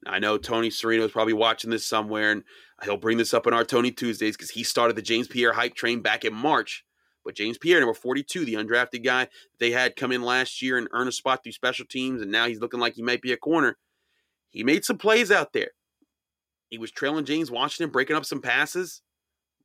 I 0.06 0.18
know 0.18 0.36
Tony 0.36 0.70
Serino 0.70 1.04
is 1.04 1.12
probably 1.12 1.32
watching 1.32 1.70
this 1.70 1.86
somewhere, 1.86 2.32
and 2.32 2.44
he'll 2.82 2.96
bring 2.96 3.18
this 3.18 3.34
up 3.34 3.46
in 3.46 3.54
our 3.54 3.64
Tony 3.64 3.90
Tuesdays 3.90 4.36
because 4.36 4.50
he 4.50 4.62
started 4.62 4.96
the 4.96 5.02
James 5.02 5.28
Pierre 5.28 5.52
hype 5.52 5.74
train 5.74 6.00
back 6.00 6.24
in 6.24 6.34
March. 6.34 6.84
But 7.24 7.36
James 7.36 7.56
Pierre, 7.56 7.80
number 7.80 7.94
42, 7.94 8.44
the 8.44 8.54
undrafted 8.54 9.02
guy 9.02 9.28
they 9.58 9.70
had 9.70 9.96
come 9.96 10.12
in 10.12 10.22
last 10.22 10.60
year 10.60 10.76
and 10.76 10.88
earn 10.92 11.08
a 11.08 11.12
spot 11.12 11.42
through 11.42 11.52
special 11.52 11.86
teams, 11.86 12.20
and 12.20 12.30
now 12.30 12.46
he's 12.46 12.60
looking 12.60 12.80
like 12.80 12.94
he 12.94 13.02
might 13.02 13.22
be 13.22 13.32
a 13.32 13.36
corner. 13.36 13.78
He 14.50 14.62
made 14.62 14.84
some 14.84 14.98
plays 14.98 15.30
out 15.30 15.52
there. 15.52 15.70
He 16.68 16.78
was 16.78 16.90
trailing 16.90 17.24
James 17.24 17.50
Washington, 17.50 17.90
breaking 17.90 18.16
up 18.16 18.24
some 18.24 18.42
passes, 18.42 19.00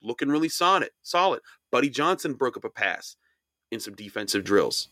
looking 0.02 0.30
really 0.30 0.50
solid. 0.50 0.90
Solid. 1.02 1.42
Buddy 1.72 1.90
Johnson 1.90 2.34
broke 2.34 2.56
up 2.56 2.66
a 2.66 2.70
pass 2.70 3.18
in 3.72 3.80
some 3.80 3.96
defensive 3.96 4.44
drills. 4.44 4.88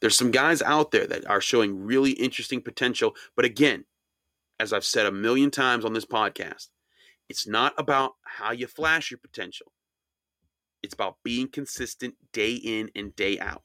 There's 0.00 0.16
some 0.16 0.30
guys 0.30 0.62
out 0.62 0.90
there 0.90 1.06
that 1.06 1.28
are 1.28 1.40
showing 1.40 1.84
really 1.84 2.12
interesting 2.12 2.60
potential. 2.60 3.14
But 3.36 3.44
again, 3.44 3.84
as 4.60 4.74
I've 4.74 4.84
said 4.84 5.06
a 5.06 5.12
million 5.12 5.50
times 5.50 5.84
on 5.86 5.94
this 5.94 6.04
podcast, 6.04 6.68
it's 7.30 7.48
not 7.48 7.72
about 7.78 8.12
how 8.24 8.52
you 8.52 8.66
flash 8.66 9.10
your 9.10 9.18
potential. 9.18 9.72
It's 10.82 10.94
about 10.94 11.16
being 11.24 11.48
consistent 11.48 12.14
day 12.32 12.54
in 12.54 12.90
and 12.94 13.16
day 13.16 13.38
out. 13.38 13.62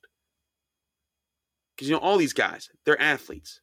Because 1.75 1.89
you 1.89 1.95
know, 1.95 2.01
all 2.01 2.17
these 2.17 2.33
guys, 2.33 2.69
they're 2.85 3.01
athletes. 3.01 3.59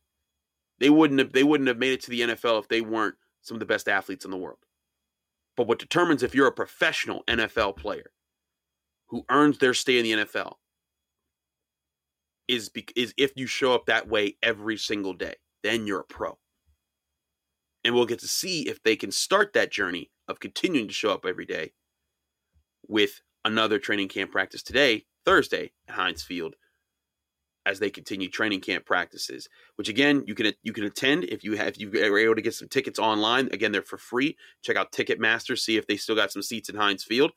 They 0.79 0.91
wouldn't 0.91 1.21
have 1.21 1.33
they 1.33 1.45
wouldn't 1.45 1.69
have 1.69 1.79
made 1.79 1.93
it 1.93 2.03
to 2.03 2.11
the 2.11 2.21
NFL 2.21 2.61
if 2.61 2.69
they 2.69 2.83
weren't 2.83 3.15
some 3.41 3.55
of 3.55 3.61
the 3.61 3.67
best 3.67 3.89
athletes 3.89 4.25
in 4.25 4.31
the 4.31 4.37
world. 4.37 4.59
But 5.57 5.67
what 5.67 5.79
determines 5.79 6.23
if 6.23 6.35
you're 6.35 6.47
a 6.47 6.53
professional 6.53 7.25
NFL 7.27 7.77
player 7.77 8.11
who 9.09 9.25
earns 9.31 9.59
their 9.59 9.75
stay 9.75 9.99
in 9.99 10.05
the 10.05 10.25
NFL 10.25 10.55
is 12.49 12.69
be, 12.69 12.87
is 12.97 13.15
if 13.17 13.33
you 13.37 13.47
show 13.47 13.75
up 13.75 13.87
that 13.87 14.09
way 14.09 14.37
every 14.43 14.77
single 14.77 15.15
day, 15.15 15.35
then 15.63 15.87
you're 15.87 16.01
a 16.01 16.05
pro. 16.05 16.39
And 17.85 17.95
we'll 17.95 18.07
get 18.07 18.21
to 18.21 18.29
see 18.29 18.69
if 18.69 18.83
they 18.83 18.97
can 18.97 19.11
start 19.11 19.53
that 19.53 19.73
journey 19.73 20.11
of 20.29 20.41
continuing 20.41 20.89
to 20.89 20.95
show 20.95 21.11
up 21.11 21.27
every 21.27 21.45
day 21.45 21.73
with 22.87 23.21
another 23.45 23.79
training 23.79 24.09
camp 24.09 24.31
practice 24.31 24.63
today, 24.63 25.05
Thursday 25.25 25.73
at 25.89 25.95
Heinz 25.97 26.23
Field, 26.23 26.55
as 27.65 27.79
they 27.79 27.91
continue 27.91 28.29
training 28.29 28.61
camp 28.61 28.85
practices. 28.85 29.49
Which 29.77 29.89
again, 29.89 30.25
you 30.27 30.35
can 30.35 30.53
you 30.63 30.73
can 30.73 30.85
attend 30.85 31.25
if 31.25 31.45
you 31.45 31.57
have 31.57 31.75
if 31.77 31.79
you 31.79 31.91
are 31.91 32.19
able 32.19 32.35
to 32.35 32.43
get 32.43 32.55
some 32.55 32.69
tickets 32.69 32.99
online. 32.99 33.49
Again, 33.53 33.73
they're 33.73 33.83
for 33.83 33.99
free. 33.99 34.37
Check 34.63 34.77
out 34.77 34.93
Ticketmaster, 34.93 35.59
see 35.59 35.77
if 35.77 35.87
they 35.87 35.97
still 35.97 36.17
got 36.17 36.33
some 36.33 36.43
seats 36.43 36.69
in 36.69 36.77
Heinz 36.77 37.05
Field. 37.05 37.33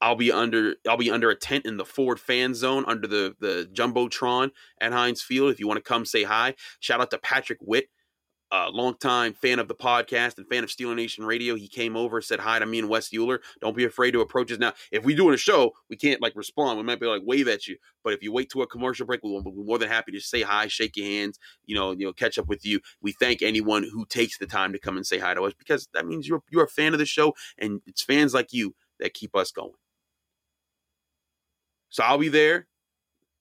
I'll 0.00 0.16
be 0.16 0.30
under 0.30 0.76
I'll 0.88 0.96
be 0.96 1.10
under 1.10 1.30
a 1.30 1.36
tent 1.36 1.66
in 1.66 1.78
the 1.78 1.84
Ford 1.84 2.20
fan 2.20 2.54
zone 2.54 2.84
under 2.86 3.06
the 3.06 3.34
the 3.40 3.68
jumbotron 3.72 4.50
at 4.80 4.92
Heinz 4.92 5.22
Field. 5.22 5.50
If 5.50 5.60
you 5.60 5.66
want 5.66 5.78
to 5.78 5.88
come 5.88 6.04
say 6.04 6.24
hi, 6.24 6.54
shout 6.80 7.00
out 7.00 7.10
to 7.10 7.18
Patrick 7.18 7.58
Witt, 7.62 7.88
a 8.52 8.70
longtime 8.70 9.34
fan 9.34 9.58
of 9.58 9.68
the 9.68 9.74
podcast 9.74 10.38
and 10.38 10.46
fan 10.48 10.62
of 10.62 10.70
Steeler 10.70 10.94
Nation 10.94 11.24
Radio. 11.24 11.54
He 11.54 11.68
came 11.68 11.96
over, 11.96 12.20
said 12.20 12.40
hi 12.40 12.58
to 12.58 12.66
me 12.66 12.78
and 12.78 12.88
Wes 12.88 13.10
Uhler. 13.10 13.38
Don't 13.60 13.76
be 13.76 13.84
afraid 13.84 14.12
to 14.12 14.20
approach 14.20 14.52
us 14.52 14.58
now. 14.58 14.72
If 14.92 15.04
we 15.04 15.14
doing 15.14 15.34
a 15.34 15.38
show, 15.38 15.72
we 15.90 15.96
can't 15.96 16.22
like 16.22 16.34
respond. 16.36 16.78
We 16.78 16.84
might 16.84 17.00
be 17.00 17.06
like 17.06 17.22
wave 17.24 17.48
at 17.48 17.66
you, 17.66 17.76
but 18.04 18.12
if 18.12 18.22
you 18.22 18.32
wait 18.32 18.50
to 18.50 18.62
a 18.62 18.66
commercial 18.66 19.06
break, 19.06 19.20
we'll 19.22 19.42
be 19.42 19.50
more 19.52 19.78
than 19.78 19.88
happy 19.88 20.12
to 20.12 20.20
say 20.20 20.42
hi, 20.42 20.68
shake 20.68 20.96
your 20.96 21.06
hands, 21.06 21.38
you 21.64 21.74
know, 21.74 21.92
you 21.92 22.06
know, 22.06 22.12
catch 22.12 22.38
up 22.38 22.48
with 22.48 22.64
you. 22.64 22.80
We 23.00 23.12
thank 23.12 23.42
anyone 23.42 23.82
who 23.82 24.06
takes 24.06 24.38
the 24.38 24.46
time 24.46 24.72
to 24.72 24.78
come 24.78 24.96
and 24.96 25.06
say 25.06 25.18
hi 25.18 25.34
to 25.34 25.42
us 25.42 25.54
because 25.58 25.88
that 25.94 26.06
means 26.06 26.28
you're 26.28 26.42
you're 26.50 26.64
a 26.64 26.68
fan 26.68 26.92
of 26.92 26.98
the 26.98 27.06
show, 27.06 27.34
and 27.58 27.80
it's 27.86 28.02
fans 28.02 28.34
like 28.34 28.52
you 28.52 28.74
that 29.00 29.14
keep 29.14 29.34
us 29.34 29.50
going. 29.50 29.72
So 31.88 32.02
I'll 32.04 32.18
be 32.18 32.28
there 32.28 32.66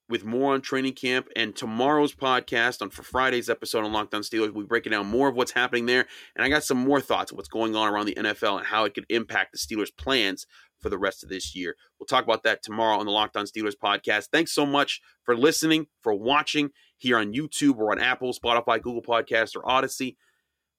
with 0.08 0.24
more 0.24 0.54
on 0.54 0.62
training 0.62 0.94
camp 0.94 1.28
and 1.36 1.56
tomorrow's 1.56 2.14
podcast 2.14 2.82
on 2.82 2.90
for 2.90 3.04
Friday's 3.04 3.50
episode 3.50 3.84
on 3.84 3.92
Locked 3.92 4.14
On 4.14 4.22
Steelers. 4.22 4.54
We'll 4.54 4.64
be 4.64 4.68
breaking 4.68 4.92
down 4.92 5.08
more 5.08 5.28
of 5.28 5.36
what's 5.36 5.52
happening 5.52 5.88
there. 5.88 6.06
And 6.36 6.46
I 6.46 6.50
got 6.50 6.64
some 6.64 6.78
more 6.78 7.02
thoughts 7.02 7.32
of 7.32 7.38
what's 7.38 7.50
going 7.50 7.76
on 7.76 7.92
around 7.92 8.06
the 8.06 8.16
NFL 8.16 8.58
and 8.58 8.68
how 8.68 8.86
it 8.86 8.94
could 8.94 9.06
impact 9.10 9.54
the 9.54 9.58
Steelers' 9.58 9.96
plans 9.96 10.46
for 10.80 10.90
the 10.90 10.98
rest 10.98 11.24
of 11.24 11.30
this 11.30 11.56
year. 11.56 11.76
We'll 12.00 12.06
talk 12.06 12.24
about 12.24 12.44
that 12.44 12.62
tomorrow 12.62 13.00
on 13.00 13.06
the 13.06 13.12
Locked 13.12 13.36
On 13.36 13.46
Steelers 13.46 13.74
podcast. 13.82 14.28
Thanks 14.32 14.52
so 14.52 14.66
much 14.66 15.02
for 15.24 15.36
listening, 15.36 15.88
for 16.02 16.14
watching 16.14 16.70
here 16.98 17.18
on 17.18 17.34
YouTube 17.34 17.78
or 17.78 17.92
on 17.92 18.00
Apple, 18.00 18.34
Spotify, 18.34 18.82
Google 18.82 19.02
Podcast, 19.02 19.56
or 19.56 19.64
Audacy. 19.64 20.16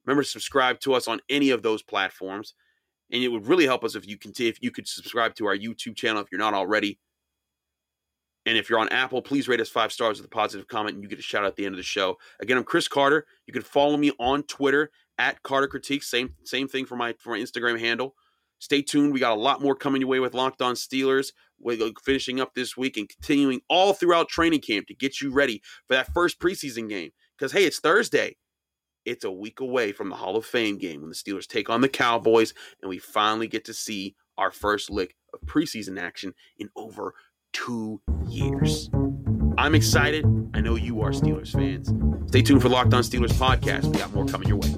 Remember 0.05 0.23
to 0.23 0.29
subscribe 0.29 0.79
to 0.81 0.95
us 0.95 1.09
on 1.09 1.21
any 1.29 1.51
of 1.51 1.62
those 1.62 1.83
platforms. 1.83 2.55
And 3.11 3.23
it 3.23 3.29
would 3.29 3.47
really 3.47 3.67
help 3.67 3.85
us 3.85 3.95
if 3.95 4.07
you 4.07 4.17
continue, 4.17 4.51
if 4.51 4.62
you 4.62 4.71
could 4.71 4.87
subscribe 4.87 5.35
to 5.37 5.47
our 5.47 5.57
YouTube 5.57 5.97
channel 5.97 6.23
if 6.23 6.29
you're 6.31 6.39
not 6.39 6.55
already. 6.55 6.99
And 8.47 8.57
if 8.57 8.71
you're 8.71 8.79
on 8.79 8.89
Apple, 8.91 9.21
please 9.21 9.49
rate 9.49 9.61
us 9.61 9.69
five 9.69 9.93
stars 9.93 10.19
with 10.19 10.27
a 10.27 10.31
positive 10.31 10.69
comment 10.69 10.95
and 10.95 11.03
you 11.03 11.09
get 11.09 11.19
a 11.19 11.23
shout 11.23 11.43
out 11.43 11.49
at 11.49 11.57
the 11.57 11.67
end 11.67 11.75
of 11.75 11.79
the 11.79 11.83
show. 11.83 12.17
Again, 12.41 12.57
I'm 12.57 12.65
Chris 12.65 12.87
Carter. 12.87 13.27
You 13.47 13.53
can 13.53 13.63
follow 13.63 13.97
me 13.97 14.13
on 14.21 14.45
Twitter 14.45 14.91
at 15.19 15.43
Carter 15.43 15.67
Critique. 15.67 16.05
Same 16.05 16.35
same 16.45 16.69
thing 16.69 16.87
for 16.87 16.97
my 16.97 17.15
for 17.19 17.31
my 17.31 17.39
Instagram 17.39 17.79
handle. 17.79 18.15
Stay 18.59 18.83
tuned. 18.83 19.13
We 19.13 19.21
got 19.21 19.37
a 19.37 19.41
lot 19.41 19.61
more 19.61 19.75
coming 19.75 20.01
your 20.01 20.09
way 20.09 20.21
with 20.21 20.33
Locked 20.33 20.63
On 20.63 20.75
Steelers. 20.75 21.33
We're 21.59 21.83
uh, 21.83 21.91
finishing 22.03 22.41
up 22.41 22.55
this 22.55 22.77
week 22.77 22.97
and 22.97 23.09
continuing 23.09 23.61
all 23.69 23.93
throughout 23.93 24.29
training 24.29 24.61
camp 24.61 24.87
to 24.87 24.95
get 24.95 25.21
you 25.21 25.31
ready 25.31 25.61
for 25.87 25.95
that 25.95 26.13
first 26.15 26.39
preseason 26.39 26.89
game. 26.89 27.11
Because 27.37 27.53
hey, 27.53 27.65
it's 27.65 27.81
Thursday. 27.81 28.37
It's 29.05 29.25
a 29.25 29.31
week 29.31 29.61
away 29.61 29.93
from 29.93 30.09
the 30.09 30.17
Hall 30.17 30.37
of 30.37 30.47
Fame 30.47 30.79
game 30.79 31.01
when 31.01 31.11
the 31.11 31.17
Steelers 31.17 31.47
take 31.47 31.71
on 31.71 31.81
the 31.81 31.89
Cowboys, 31.89 32.55
and 32.81 32.89
we 32.89 32.99
finally 32.99 33.47
get 33.47 33.65
to 33.67 33.75
see 33.75 34.17
our 34.37 34.51
first 34.51 34.91
lick 34.91 35.15
of 35.33 35.41
preseason 35.47 36.01
action 36.01 36.35
in 36.59 36.71
over 36.77 37.15
two 37.57 37.99
years. 38.29 38.90
I'm 39.57 39.75
excited. 39.75 40.27
I 40.53 40.61
know 40.61 40.75
you 40.75 41.01
are 41.01 41.11
Steelers 41.11 41.53
fans. 41.53 41.90
Stay 42.29 42.42
tuned 42.42 42.61
for 42.61 42.69
Locked 42.69 42.92
On 42.92 43.03
Steelers 43.03 43.33
podcast. 43.33 43.85
We 43.87 43.99
got 43.99 44.12
more 44.14 44.27
coming 44.27 44.49
your 44.49 44.59
way. 44.59 44.75